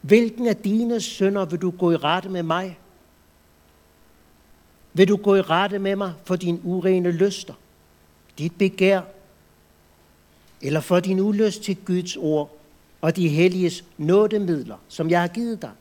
Hvilken 0.00 0.46
af 0.46 0.56
dine 0.56 1.00
sønner 1.00 1.44
vil 1.44 1.60
du 1.60 1.70
gå 1.70 1.92
i 1.92 1.96
rette 1.96 2.28
med 2.28 2.42
mig? 2.42 2.78
Vil 4.92 5.08
du 5.08 5.16
gå 5.16 5.34
i 5.34 5.40
rette 5.40 5.78
med 5.78 5.96
mig 5.96 6.12
for 6.24 6.36
dine 6.36 6.60
urene 6.64 7.10
lyster, 7.10 7.54
dit 8.38 8.58
begær, 8.58 9.00
eller 10.60 10.80
for 10.80 11.00
din 11.00 11.20
ulyst 11.20 11.62
til 11.62 11.76
Guds 11.84 12.16
ord 12.16 12.56
og 13.00 13.16
de 13.16 13.28
helliges 13.28 13.84
nådemidler, 13.98 14.76
som 14.88 15.10
jeg 15.10 15.20
har 15.20 15.28
givet 15.28 15.62
dig? 15.62 15.72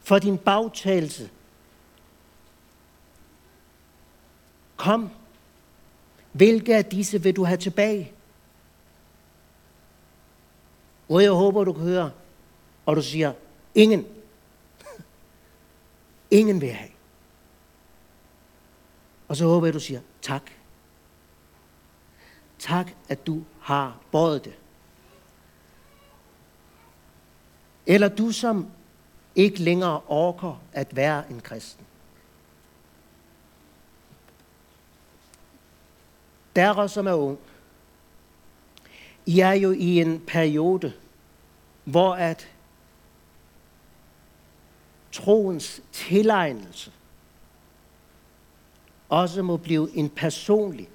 For 0.00 0.18
din 0.18 0.38
bagtagelse. 0.38 1.30
Kom, 4.76 5.10
hvilke 6.32 6.76
af 6.76 6.84
disse 6.84 7.22
vil 7.22 7.36
du 7.36 7.44
have 7.44 7.56
tilbage? 7.56 8.12
Og 11.12 11.22
jeg 11.22 11.30
håber, 11.30 11.64
du 11.64 11.72
kan 11.72 11.82
høre, 11.82 12.10
og 12.86 12.96
du 12.96 13.02
siger, 13.02 13.32
ingen. 13.74 14.06
ingen 16.30 16.60
vil 16.60 16.70
have. 16.70 16.90
Og 19.28 19.36
så 19.36 19.44
håber 19.44 19.66
jeg, 19.66 19.74
du 19.74 19.80
siger, 19.80 20.00
tak. 20.22 20.50
Tak, 22.58 22.90
at 23.08 23.26
du 23.26 23.44
har 23.60 23.98
båret 24.10 24.44
det. 24.44 24.54
Eller 27.86 28.08
du, 28.08 28.30
som 28.30 28.66
ikke 29.34 29.58
længere 29.58 30.00
orker 30.08 30.62
at 30.72 30.96
være 30.96 31.30
en 31.30 31.40
kristen. 31.40 31.86
Der, 36.56 36.86
som 36.86 37.06
er 37.06 37.14
ung, 37.14 37.38
I 39.26 39.40
er 39.40 39.52
jo 39.52 39.70
i 39.70 40.00
en 40.00 40.20
periode, 40.26 40.92
hvor 41.84 42.14
at 42.14 42.48
troens 45.12 45.80
tilegnelse 45.92 46.92
også 49.08 49.42
må 49.42 49.56
blive 49.56 49.96
en 49.96 50.10
personlig 50.10 50.88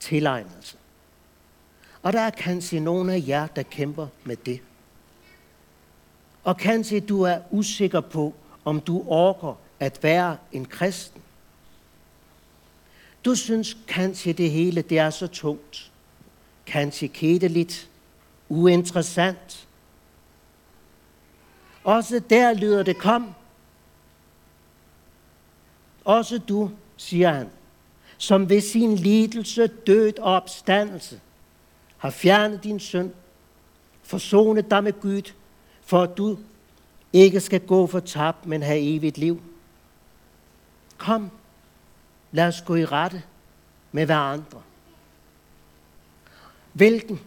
tilegnelse. 0.00 0.76
Og 2.02 2.12
der 2.12 2.20
er 2.20 2.30
kanskje 2.30 2.80
nogle 2.80 3.14
af 3.14 3.24
jer, 3.26 3.46
der 3.46 3.62
kæmper 3.62 4.06
med 4.24 4.36
det. 4.36 4.60
Og 6.44 6.56
kanskje 6.56 7.00
du 7.00 7.22
er 7.22 7.38
usikker 7.50 8.00
på, 8.00 8.34
om 8.64 8.80
du 8.80 9.04
orker 9.06 9.58
at 9.80 10.02
være 10.02 10.36
en 10.52 10.64
kristen. 10.64 11.22
Du 13.24 13.34
synes 13.34 13.76
kanskje 13.88 14.32
det 14.32 14.50
hele 14.50 14.82
det 14.82 14.98
er 14.98 15.10
så 15.10 15.26
tungt. 15.26 15.90
Kanskje 16.66 17.08
kedeligt, 17.08 17.90
uinteressant. 18.54 19.68
Også 21.84 22.20
der 22.30 22.52
lyder 22.52 22.82
det, 22.82 22.98
kom. 22.98 23.34
Også 26.04 26.38
du, 26.38 26.70
siger 26.96 27.32
han, 27.32 27.50
som 28.18 28.48
ved 28.48 28.60
sin 28.60 28.94
lidelse, 28.94 29.66
død 29.66 30.18
og 30.18 30.32
opstandelse 30.32 31.20
har 31.98 32.10
fjernet 32.10 32.64
din 32.64 32.80
søn, 32.80 33.12
forsonet 34.02 34.70
dig 34.70 34.84
med 34.84 35.00
Gud, 35.00 35.32
for 35.82 36.02
at 36.02 36.16
du 36.16 36.38
ikke 37.12 37.40
skal 37.40 37.60
gå 37.60 37.86
for 37.86 38.00
tab, 38.00 38.34
men 38.46 38.62
have 38.62 38.80
evigt 38.96 39.18
liv. 39.18 39.42
Kom, 40.98 41.30
lad 42.32 42.46
os 42.48 42.62
gå 42.62 42.74
i 42.74 42.84
rette 42.84 43.22
med 43.92 44.06
hverandre. 44.06 44.62
Hvilken 46.72 47.20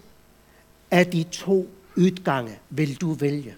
af 0.91 1.07
de 1.07 1.23
to 1.23 1.69
udgange 1.97 2.59
vil 2.69 3.01
du 3.01 3.13
vælge? 3.13 3.55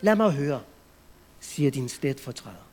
Lad 0.00 0.16
mig 0.16 0.32
høre, 0.32 0.62
siger 1.40 1.70
din 1.70 1.88
stedfortræder. 1.88 2.66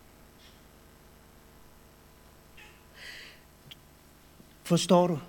Forstår 4.64 5.08
du? 5.08 5.20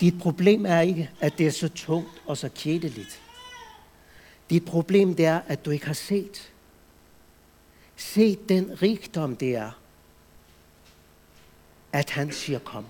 Dit 0.00 0.18
problem 0.20 0.66
er 0.66 0.80
ikke, 0.80 1.10
at 1.20 1.38
det 1.38 1.46
er 1.46 1.50
så 1.50 1.68
tungt 1.68 2.22
og 2.26 2.36
så 2.36 2.48
kedeligt. 2.54 3.22
Dit 4.50 4.64
problem 4.64 5.14
det 5.14 5.26
er, 5.26 5.40
at 5.46 5.64
du 5.64 5.70
ikke 5.70 5.86
har 5.86 5.94
set. 5.94 6.52
Se 7.96 8.36
den 8.48 8.82
rigdom, 8.82 9.36
det 9.36 9.56
er, 9.56 9.70
at 11.92 12.10
han 12.10 12.32
siger 12.32 12.58
kom. 12.58 12.86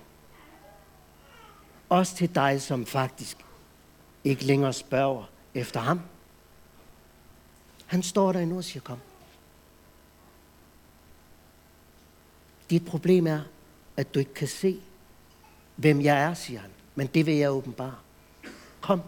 Også 1.88 2.16
til 2.16 2.35
dig, 2.35 2.62
som 2.62 2.87
faktisk 2.87 3.37
ikke 4.25 4.44
længere 4.44 4.72
spørger 4.72 5.25
efter 5.55 5.81
ham. 5.81 6.01
Han 7.87 8.03
står 8.03 8.33
der 8.33 8.40
endnu 8.40 8.57
og 8.57 8.64
siger, 8.64 8.83
kom. 8.83 8.99
Dit 12.70 12.87
problem 12.87 13.27
er, 13.27 13.40
at 13.96 14.14
du 14.14 14.18
ikke 14.18 14.35
kan 14.35 14.49
se, 14.49 14.81
hvem 15.77 16.01
jeg 16.01 16.22
er, 16.22 16.35
siger 16.35 16.61
han. 16.61 16.70
Men 16.94 17.07
det 17.07 17.27
vil 17.27 17.35
jeg 17.35 17.51
åbenbare. 17.51 17.94
Kom. 18.81 19.03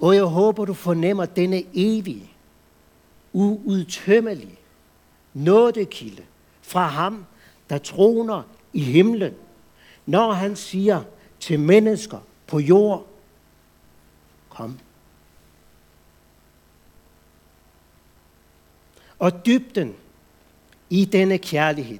Og 0.00 0.14
jeg 0.14 0.24
håber, 0.24 0.64
du 0.64 0.74
fornemmer 0.74 1.26
denne 1.26 1.62
evige, 1.74 2.30
uudtømmelige 3.32 4.58
nådekilde 5.34 6.22
fra 6.62 6.86
ham, 6.86 7.26
der 7.70 7.78
troner 7.78 8.42
i 8.72 8.80
himlen, 8.80 9.34
når 10.06 10.32
han 10.32 10.56
siger 10.56 11.02
til 11.40 11.60
mennesker 11.60 12.18
på 12.46 12.58
jord, 12.58 13.06
kom. 14.48 14.78
Og 19.18 19.46
dybden 19.46 19.94
i 20.90 21.04
denne 21.04 21.38
kærlighed 21.38 21.98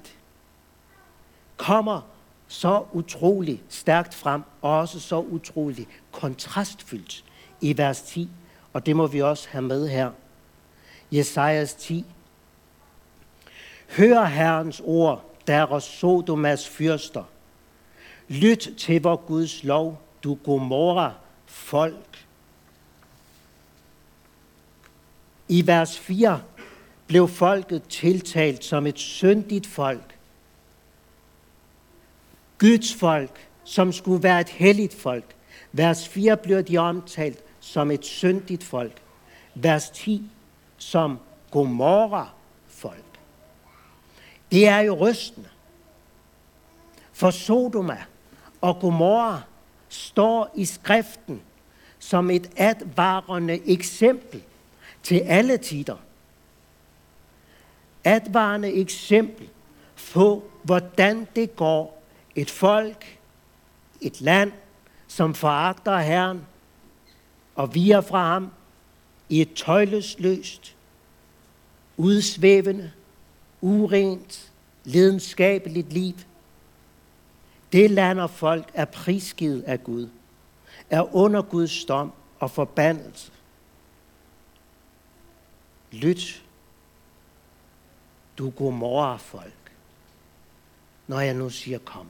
kommer 1.57 2.01
så 2.47 2.83
utrolig 2.93 3.63
stærkt 3.69 4.15
frem, 4.15 4.41
og 4.61 4.79
også 4.79 4.99
så 4.99 5.19
utrolig 5.19 5.87
kontrastfyldt 6.11 7.23
i 7.61 7.77
vers 7.77 8.01
10, 8.01 8.29
og 8.73 8.85
det 8.85 8.95
må 8.95 9.07
vi 9.07 9.21
også 9.21 9.49
have 9.49 9.61
med 9.61 9.87
her. 9.87 10.11
Jesajas 11.11 11.73
10. 11.73 12.05
Hør 13.97 14.23
Herrens 14.23 14.81
ord, 14.85 15.34
der 15.47 15.75
er 15.75 15.79
Sodomas 15.79 16.67
fyrster. 16.67 17.23
Lyt 18.27 18.69
til 18.77 19.01
vor 19.01 19.15
Guds 19.15 19.63
lov, 19.63 20.01
du 20.23 20.37
Gomorra 20.43 21.13
folk. 21.45 22.25
I 25.47 25.67
vers 25.67 25.99
4 25.99 26.41
blev 27.07 27.27
folket 27.27 27.83
tiltalt 27.83 28.63
som 28.63 28.87
et 28.87 28.99
syndigt 28.99 29.67
folk. 29.67 30.17
Guds 32.57 32.93
folk, 32.93 33.47
som 33.63 33.91
skulle 33.91 34.23
være 34.23 34.41
et 34.41 34.49
helligt 34.49 34.93
folk. 34.93 35.35
Vers 35.71 36.07
4 36.07 36.37
bliver 36.37 36.61
de 36.61 36.77
omtalt 36.77 37.43
som 37.59 37.91
et 37.91 38.05
syndigt 38.05 38.63
folk. 38.63 39.01
Vers 39.55 39.89
10 39.89 40.29
som 40.77 41.19
Gomorra 41.51 42.34
det 44.55 44.67
er 44.67 44.79
jo 44.79 44.93
rystende. 44.93 45.49
For 47.13 47.31
Sodoma 47.31 47.97
og 48.61 48.79
Gomorra 48.79 49.41
står 49.89 50.51
i 50.55 50.65
skriften 50.65 51.41
som 51.99 52.29
et 52.29 52.49
advarende 52.57 53.69
eksempel 53.69 54.43
til 55.03 55.19
alle 55.19 55.57
tider. 55.57 55.95
Advarende 58.03 58.73
eksempel 58.73 59.49
på, 60.13 60.43
hvordan 60.63 61.27
det 61.35 61.55
går 61.55 62.03
et 62.35 62.51
folk, 62.51 63.19
et 64.01 64.21
land, 64.21 64.51
som 65.07 65.33
foragter 65.33 65.97
Herren 65.97 66.45
og 67.55 67.75
viger 67.75 68.01
fra 68.01 68.33
ham 68.33 68.51
i 69.29 69.41
et 69.41 69.53
tøjlesløst, 69.53 70.75
udsvævende, 71.97 72.91
urent, 73.65 74.51
lidenskabeligt 74.83 75.93
liv. 75.93 76.13
Det 77.71 77.91
land 77.91 78.19
og 78.19 78.29
folk 78.29 78.71
er 78.73 78.85
prisgivet 78.85 79.61
af 79.61 79.83
Gud, 79.83 80.09
er 80.89 81.15
under 81.15 81.41
Guds 81.41 81.85
dom 81.85 82.11
og 82.39 82.51
forbandelse. 82.51 83.31
Lyt, 85.91 86.43
du 88.37 88.49
godmorgen 88.49 89.19
folk, 89.19 89.71
når 91.07 91.19
jeg 91.19 91.33
nu 91.33 91.49
siger 91.49 91.79
kom. 91.79 92.07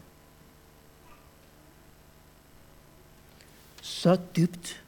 Så 3.81 4.19
dybt 4.35 4.83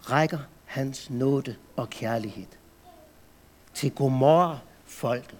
rækker 0.00 0.38
hans 0.64 1.10
nåde 1.10 1.56
og 1.76 1.90
kærlighed 1.90 2.46
til 3.74 3.90
godmorgen 3.94 4.58
folket. 4.84 5.38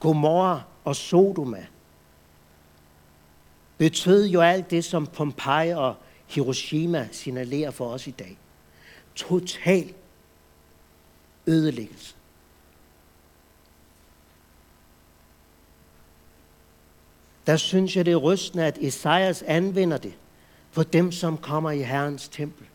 Gomorra 0.00 0.62
og 0.84 0.96
Sodoma 0.96 1.66
betød 3.78 4.26
jo 4.26 4.40
alt 4.40 4.70
det, 4.70 4.84
som 4.84 5.06
Pompeji 5.06 5.72
og 5.72 5.94
Hiroshima 6.26 7.08
signalerer 7.12 7.70
for 7.70 7.88
os 7.88 8.06
i 8.06 8.10
dag. 8.10 8.38
Total 9.14 9.94
ødelæggelse. 11.46 12.14
Der 17.46 17.56
synes 17.56 17.96
jeg, 17.96 18.06
det 18.06 18.12
er 18.12 18.16
rystende, 18.16 18.64
at 18.64 18.78
Esajas 18.78 19.42
anvender 19.42 19.98
det 19.98 20.12
for 20.70 20.82
dem, 20.82 21.12
som 21.12 21.38
kommer 21.38 21.70
i 21.70 21.82
Herrens 21.82 22.28
tempel. 22.28 22.66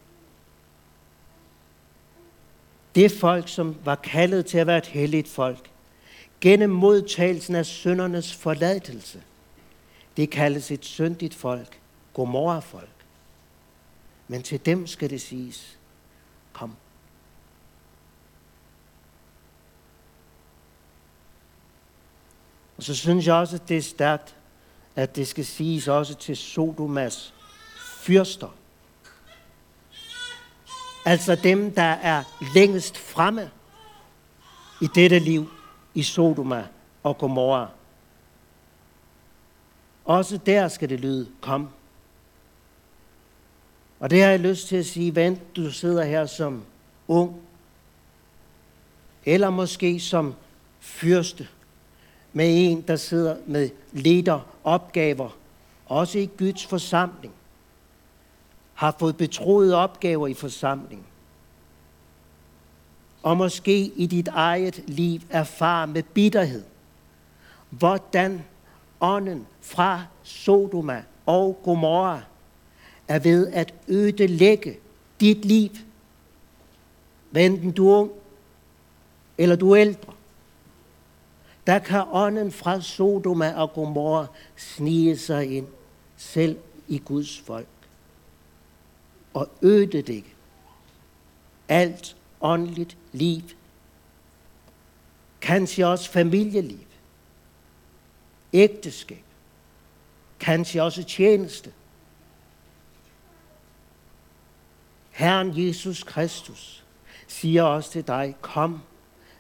Det 2.95 3.11
folk, 3.11 3.47
som 3.47 3.75
var 3.83 3.95
kaldet 3.95 4.45
til 4.45 4.57
at 4.57 4.67
være 4.67 4.77
et 4.77 4.87
helligt 4.87 5.27
folk, 5.27 5.72
gennem 6.43 6.69
modtagelsen 6.69 7.55
af 7.55 7.65
søndernes 7.65 8.33
forladelse. 8.33 9.23
Det 10.17 10.29
kaldes 10.29 10.71
et 10.71 10.85
syndigt 10.85 11.35
folk, 11.35 11.79
Gomorra-folk. 12.13 12.89
Men 14.27 14.43
til 14.43 14.65
dem 14.65 14.87
skal 14.87 15.09
det 15.09 15.21
siges, 15.21 15.77
kom. 16.53 16.75
Og 22.77 22.83
så 22.83 22.95
synes 22.95 23.27
jeg 23.27 23.35
også, 23.35 23.55
at 23.55 23.69
det 23.69 23.77
er 23.77 23.81
stærkt, 23.81 24.35
at 24.95 25.15
det 25.15 25.27
skal 25.27 25.45
siges 25.45 25.87
også 25.87 26.15
til 26.15 26.37
Sodomas 26.37 27.33
fyrster. 27.77 28.55
Altså 31.05 31.35
dem, 31.35 31.75
der 31.75 31.81
er 31.81 32.23
længst 32.55 32.97
fremme 32.97 33.51
i 34.81 34.87
dette 34.95 35.19
liv 35.19 35.49
i 35.93 36.03
Sodoma 36.03 36.67
og 37.03 37.17
Gomorra. 37.17 37.69
Også 40.05 40.37
der 40.37 40.67
skal 40.67 40.89
det 40.89 40.99
lyde, 40.99 41.27
kom. 41.41 41.69
Og 43.99 44.09
det 44.09 44.21
har 44.21 44.29
jeg 44.29 44.39
lyst 44.39 44.67
til 44.67 44.75
at 44.75 44.85
sige, 44.85 45.11
hvad 45.11 45.35
du 45.55 45.71
sidder 45.71 46.03
her 46.03 46.25
som 46.25 46.63
ung, 47.07 47.41
eller 49.25 49.49
måske 49.49 49.99
som 49.99 50.33
fyrste, 50.79 51.47
med 52.33 52.45
en, 52.49 52.81
der 52.81 52.95
sidder 52.95 53.37
med 53.45 53.69
leder 53.91 54.39
opgaver, 54.63 55.29
også 55.85 56.19
i 56.19 56.29
Guds 56.37 56.65
forsamling, 56.65 57.33
har 58.73 58.95
fået 58.99 59.17
betroet 59.17 59.75
opgaver 59.75 60.27
i 60.27 60.33
forsamlingen 60.33 61.05
og 63.23 63.37
måske 63.37 63.85
i 63.85 64.05
dit 64.05 64.27
eget 64.27 64.83
liv 64.87 65.21
erfare 65.29 65.87
med 65.87 66.03
bitterhed, 66.03 66.63
hvordan 67.69 68.43
ånden 69.01 69.47
fra 69.61 70.05
Sodoma 70.23 71.03
og 71.25 71.59
Gomorra 71.63 72.21
er 73.07 73.19
ved 73.19 73.47
at 73.47 73.73
ødelægge 73.87 74.77
dit 75.19 75.45
liv, 75.45 75.69
hvad 77.31 77.45
enten 77.45 77.71
du 77.71 77.89
er 77.89 77.97
ung 77.97 78.11
eller 79.37 79.55
du 79.55 79.71
er 79.71 79.81
ældre. 79.81 80.13
Der 81.67 81.79
kan 81.79 82.03
ånden 82.11 82.51
fra 82.51 82.81
Sodoma 82.81 83.53
og 83.55 83.73
Gomorra 83.73 84.25
snige 84.55 85.17
sig 85.17 85.57
ind, 85.57 85.67
selv 86.17 86.57
i 86.87 86.97
Guds 86.97 87.39
folk, 87.39 87.67
og 89.33 89.49
ødelægge 89.61 90.29
alt 91.69 92.15
åndeligt 92.41 92.97
liv. 93.13 93.41
Kanskje 95.41 95.85
også 95.85 96.11
familieliv. 96.11 96.87
Ægteskab. 98.53 99.23
Kanskje 100.39 100.81
også 100.81 101.03
tjeneste. 101.03 101.73
Herren 105.11 105.67
Jesus 105.67 106.03
Kristus 106.03 106.83
siger 107.27 107.63
også 107.63 107.91
til 107.91 108.07
dig, 108.07 108.35
kom, 108.41 108.81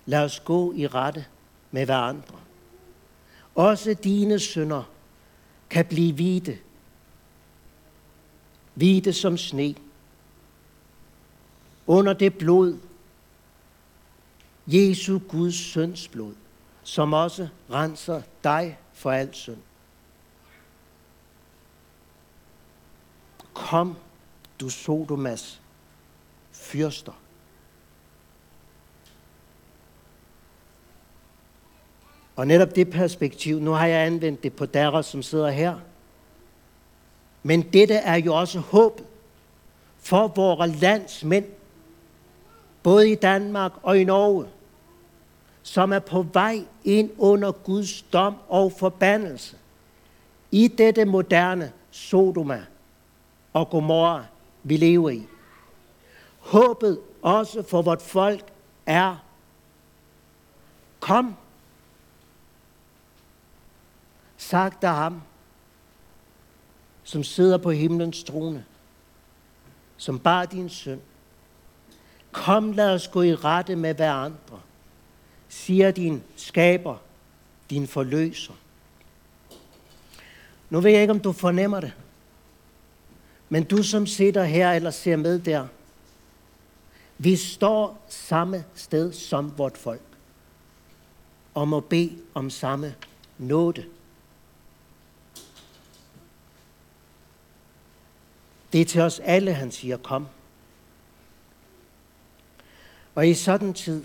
lad 0.05 0.23
os 0.23 0.39
gå 0.39 0.73
i 0.73 0.87
rette 0.87 1.25
med 1.71 1.85
hverandre. 1.85 2.39
Også 3.55 3.93
dine 3.93 4.39
sønder 4.39 4.83
kan 5.69 5.85
blive 5.85 6.13
hvide. 6.13 6.57
Hvide 8.73 9.13
som 9.13 9.37
sne. 9.37 9.75
Under 11.87 12.13
det 12.13 12.37
blod, 12.37 12.77
Jesu 14.67 15.19
Guds 15.19 15.55
søns 15.55 16.07
blod, 16.07 16.33
som 16.83 17.13
også 17.13 17.47
renser 17.71 18.21
dig 18.43 18.77
for 18.93 19.11
al 19.11 19.29
synd. 19.33 19.57
Kom, 23.53 23.95
du 24.59 24.69
Sodomas 24.69 25.61
fyrster. 26.51 27.11
Og 32.35 32.47
netop 32.47 32.75
det 32.75 32.89
perspektiv, 32.89 33.59
nu 33.59 33.71
har 33.71 33.85
jeg 33.85 34.05
anvendt 34.05 34.43
det 34.43 34.53
på 34.53 34.65
dere, 34.65 35.03
som 35.03 35.23
sidder 35.23 35.49
her. 35.49 35.79
Men 37.43 37.61
dette 37.61 37.93
er 37.93 38.15
jo 38.15 38.35
også 38.35 38.59
håbet 38.59 39.05
for 39.99 40.27
vores 40.27 40.81
landsmænd, 40.81 41.45
både 42.83 43.11
i 43.11 43.15
Danmark 43.15 43.71
og 43.83 43.99
i 43.99 44.03
Norge, 44.03 44.47
som 45.63 45.93
er 45.93 45.99
på 45.99 46.21
vej 46.21 46.65
ind 46.83 47.11
under 47.17 47.51
Guds 47.51 48.01
dom 48.01 48.35
og 48.47 48.71
forbandelse. 48.71 49.57
I 50.51 50.67
dette 50.67 51.05
moderne 51.05 51.71
Sodoma 51.91 52.65
og 53.53 53.69
Gomorra, 53.69 54.25
vi 54.63 54.77
lever 54.77 55.09
i. 55.09 55.27
Håbet 56.39 56.99
også 57.21 57.63
for 57.63 57.81
vort 57.81 58.01
folk 58.01 58.45
er, 58.85 59.15
kom, 60.99 61.35
sagt 64.37 64.83
af 64.83 64.95
ham, 64.95 65.21
som 67.03 67.23
sidder 67.23 67.57
på 67.57 67.71
himlens 67.71 68.23
trone, 68.23 68.65
som 69.97 70.19
bar 70.19 70.45
din 70.45 70.69
søn, 70.69 71.01
Kom, 72.33 72.71
lad 72.71 72.93
os 72.93 73.07
gå 73.07 73.21
i 73.21 73.35
rette 73.35 73.75
med 73.75 73.95
hver 73.95 74.11
andre, 74.11 74.59
siger 75.49 75.91
din 75.91 76.23
skaber, 76.35 76.97
din 77.69 77.87
forløser. 77.87 78.53
Nu 80.69 80.79
ved 80.79 80.91
jeg 80.91 81.01
ikke, 81.01 81.11
om 81.11 81.19
du 81.19 81.31
fornemmer 81.31 81.79
det, 81.79 81.93
men 83.49 83.63
du 83.63 83.83
som 83.83 84.07
sidder 84.07 84.43
her 84.43 84.71
eller 84.71 84.91
ser 84.91 85.15
med 85.15 85.39
der, 85.39 85.67
vi 87.17 87.35
står 87.35 88.05
samme 88.09 88.63
sted 88.75 89.13
som 89.13 89.57
vort 89.57 89.77
folk 89.77 90.01
og 91.53 91.67
må 91.67 91.79
bede 91.79 92.17
om 92.33 92.49
samme 92.49 92.95
nåde. 93.37 93.85
Det 98.73 98.81
er 98.81 98.85
til 98.85 99.01
os 99.01 99.19
alle, 99.19 99.53
han 99.53 99.71
siger, 99.71 99.97
kom. 99.97 100.27
Og 103.15 103.27
i 103.27 103.33
sådan 103.33 103.73
tid, 103.73 104.03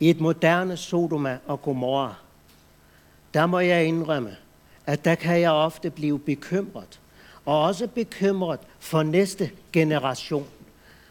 i 0.00 0.10
et 0.10 0.20
moderne 0.20 0.76
Sodoma 0.76 1.38
og 1.46 1.62
Gomorra, 1.62 2.14
der 3.34 3.46
må 3.46 3.58
jeg 3.58 3.86
indrømme, 3.86 4.36
at 4.86 5.04
der 5.04 5.14
kan 5.14 5.40
jeg 5.40 5.50
ofte 5.50 5.90
blive 5.90 6.18
bekymret. 6.18 7.00
Og 7.44 7.62
også 7.62 7.86
bekymret 7.86 8.60
for 8.78 9.02
næste 9.02 9.50
generation. 9.72 10.48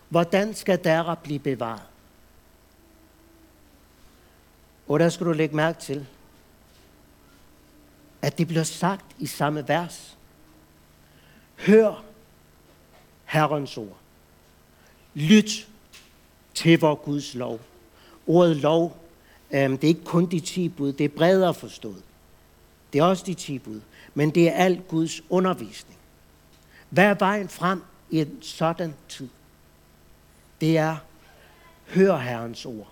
Hvordan 0.10 0.54
skal 0.54 0.84
der 0.84 1.16
blive 1.16 1.40
bevaret? 1.40 1.82
Og 4.88 5.00
der 5.00 5.10
skal 5.10 5.26
du 5.26 5.32
lægge 5.32 5.56
mærke 5.56 5.80
til, 5.80 6.08
at 8.22 8.38
det 8.38 8.48
bliver 8.48 8.64
sagt 8.64 9.06
i 9.20 9.26
samme 9.26 9.68
vers. 9.68 10.18
Hør 11.58 12.04
Herrens 13.26 13.78
ord. 13.78 13.98
Lyt 15.14 15.71
til 16.62 16.80
vor 16.80 16.96
Guds 16.96 17.36
lov. 17.36 17.60
Ordet 18.28 18.56
lov, 18.58 18.98
øhm, 19.52 19.78
det 19.78 19.84
er 19.84 19.88
ikke 19.88 20.04
kun 20.04 20.26
de 20.26 20.40
ti 20.40 20.70
bud, 20.70 20.94
det 20.94 21.04
er 21.04 21.10
bredere 21.10 21.54
forstået. 21.54 22.04
Det 22.94 23.00
er 23.00 23.04
også 23.04 23.24
de 23.26 23.34
ti 23.34 23.60
bud, 23.60 23.82
men 24.14 24.30
det 24.30 24.48
er 24.48 24.54
alt 24.54 24.88
Guds 24.88 25.22
undervisning. 25.30 25.98
Hvad 26.90 27.04
er 27.04 27.14
vejen 27.14 27.50
frem 27.50 27.84
i 28.10 28.20
en 28.20 28.38
sådan 28.42 28.94
tid? 29.10 29.30
Det 30.62 30.78
er, 30.78 30.98
hør 31.88 32.18
Herrens 32.18 32.66
ord. 32.66 32.92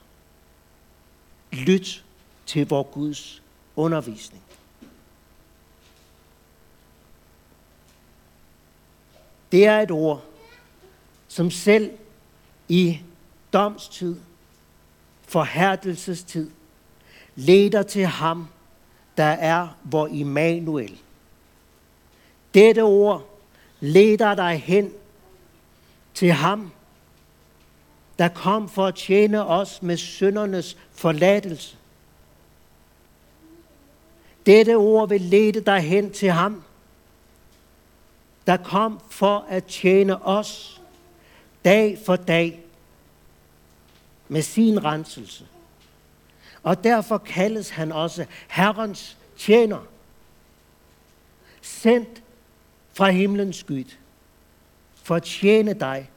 Lyt 1.51 2.05
til 2.45 2.67
vor 2.67 2.83
Guds 2.83 3.41
undervisning. 3.75 4.43
Det 9.51 9.65
er 9.65 9.79
et 9.79 9.91
ord, 9.91 10.23
som 11.27 11.51
selv 11.51 11.91
i 12.67 12.99
domstid, 13.53 14.15
forhærdelsestid, 15.27 16.49
leder 17.35 17.83
til 17.83 18.05
ham, 18.05 18.47
der 19.17 19.23
er 19.23 19.67
vor 19.83 20.07
Immanuel. 20.07 20.99
Dette 22.53 22.81
ord 22.81 23.39
leder 23.79 24.35
dig 24.35 24.57
hen 24.65 24.93
til 26.13 26.31
ham, 26.31 26.71
der 28.19 28.27
kom 28.27 28.69
for 28.69 28.87
at 28.87 28.95
tjene 28.95 29.45
os 29.45 29.81
med 29.81 29.97
syndernes 29.97 30.77
forladelse. 30.91 31.77
Dette 34.45 34.75
ord 34.75 35.09
vil 35.09 35.21
lede 35.21 35.61
dig 35.61 35.79
hen 35.79 36.11
til 36.11 36.31
ham, 36.31 36.63
der 38.47 38.57
kom 38.57 38.99
for 39.09 39.45
at 39.49 39.65
tjene 39.65 40.25
os 40.25 40.81
dag 41.65 41.99
for 42.05 42.15
dag 42.15 42.63
med 44.29 44.41
sin 44.41 44.83
renselse. 44.83 45.47
Og 46.63 46.83
derfor 46.83 47.17
kaldes 47.17 47.69
han 47.69 47.91
også 47.91 48.25
Herrens 48.47 49.17
tjener. 49.37 49.85
Sendt 51.61 52.23
fra 52.93 53.09
himlens 53.09 53.63
Gud, 53.63 53.95
for 55.03 55.15
at 55.15 55.23
tjene 55.23 55.73
dig 55.73 56.09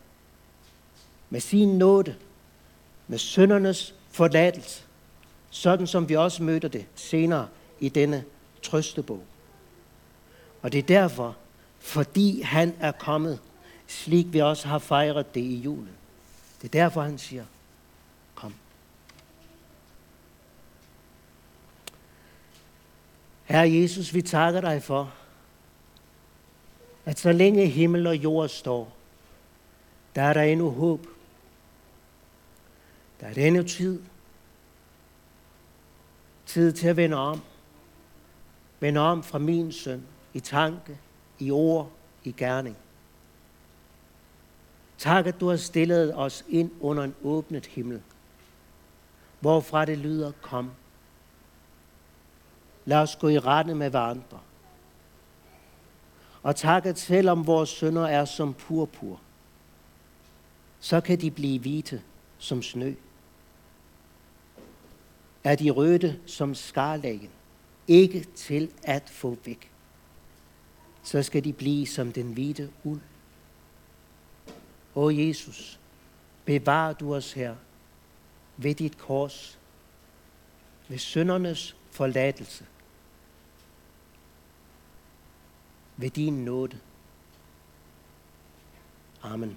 med 1.30 1.40
sin 1.40 1.78
nåde, 1.78 2.16
med 3.08 3.18
søndernes 3.18 3.94
forladelse, 4.10 4.82
sådan 5.50 5.86
som 5.86 6.08
vi 6.08 6.16
også 6.16 6.42
møder 6.42 6.68
det 6.68 6.86
senere 6.94 7.48
i 7.80 7.88
denne 7.88 8.24
trøstebog. 8.62 9.22
Og 10.62 10.72
det 10.72 10.78
er 10.78 10.82
derfor, 10.82 11.36
fordi 11.78 12.40
han 12.40 12.74
er 12.80 12.92
kommet, 12.92 13.38
slik 13.86 14.26
vi 14.32 14.38
også 14.38 14.68
har 14.68 14.78
fejret 14.78 15.34
det 15.34 15.40
i 15.40 15.56
julen. 15.56 15.88
Det 16.62 16.68
er 16.68 16.82
derfor, 16.82 17.02
han 17.02 17.18
siger, 17.18 17.44
kom. 18.34 18.54
Herre 23.52 23.72
Jesus, 23.72 24.14
vi 24.14 24.22
takker 24.22 24.60
dig 24.60 24.82
for, 24.82 25.12
at 27.04 27.18
så 27.18 27.32
længe 27.32 27.66
himmel 27.66 28.06
og 28.06 28.16
jord 28.16 28.48
står, 28.48 28.96
der 30.14 30.22
er 30.22 30.32
der 30.32 30.42
endnu 30.42 30.70
håb. 30.70 31.06
Der 33.20 33.26
er 33.26 33.46
endnu 33.46 33.62
tid. 33.62 34.02
Tid 36.46 36.72
til 36.72 36.88
at 36.88 36.96
vende 36.96 37.16
om. 37.16 37.40
Vende 38.80 39.00
om 39.00 39.22
fra 39.22 39.38
min 39.38 39.72
søn 39.72 40.06
i 40.34 40.40
tanke, 40.40 40.98
i 41.38 41.50
ord, 41.50 41.90
i 42.24 42.32
gerning. 42.32 42.76
Tak, 44.98 45.26
at 45.26 45.40
du 45.40 45.48
har 45.48 45.56
stillet 45.56 46.16
os 46.16 46.44
ind 46.48 46.70
under 46.80 47.02
en 47.04 47.14
åbnet 47.22 47.66
himmel, 47.66 48.02
hvorfra 49.40 49.84
det 49.84 49.98
lyder, 49.98 50.32
kom. 50.42 50.70
Lad 52.84 52.98
os 52.98 53.16
gå 53.16 53.28
i 53.28 53.38
rette 53.38 53.74
med 53.74 53.90
hverandre. 53.90 54.40
Og 56.42 56.56
tak, 56.56 56.86
at 56.86 56.98
selvom 56.98 57.46
vores 57.46 57.68
sønder 57.68 58.06
er 58.06 58.24
som 58.24 58.54
purpur, 58.54 59.20
så 60.80 61.00
kan 61.00 61.20
de 61.20 61.30
blive 61.30 61.58
hvide 61.58 62.02
som 62.38 62.62
snø. 62.62 62.94
Er 65.44 65.54
de 65.54 65.70
røde 65.70 66.20
som 66.26 66.54
skarlægen, 66.54 67.30
ikke 67.88 68.24
til 68.34 68.70
at 68.82 69.10
få 69.10 69.36
væk 69.44 69.72
så 71.02 71.22
skal 71.22 71.44
de 71.44 71.52
blive 71.52 71.86
som 71.86 72.12
den 72.12 72.32
hvide 72.32 72.70
uld. 72.84 73.00
O 74.94 75.10
Jesus, 75.10 75.80
bevar 76.44 76.92
du 76.92 77.14
os 77.14 77.32
her 77.32 77.56
ved 78.56 78.74
dit 78.74 78.98
kors, 78.98 79.58
ved 80.88 80.98
søndernes 80.98 81.76
forladelse, 81.90 82.66
ved 85.96 86.10
din 86.10 86.44
nåde. 86.44 86.78
Amen. 89.22 89.56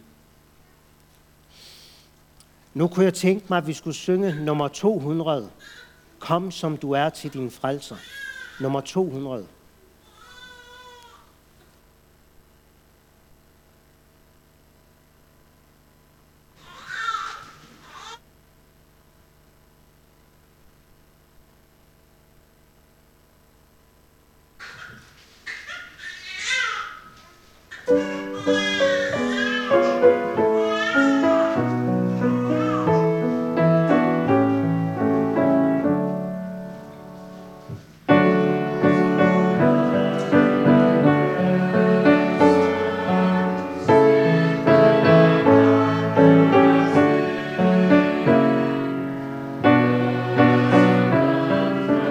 Nu 2.74 2.88
kunne 2.88 3.06
jeg 3.06 3.14
tænke 3.14 3.46
mig, 3.50 3.58
at 3.58 3.68
vi 3.68 3.74
skulle 3.74 3.94
synge 3.94 4.46
nummer 4.46 4.68
200. 4.68 5.50
Kom 6.20 6.52
som 6.52 6.78
du 6.78 6.92
er 6.92 7.10
til 7.10 7.34
din 7.34 7.52
frelser. 7.52 7.96
Nummer 8.62 8.82
200. 8.82 9.48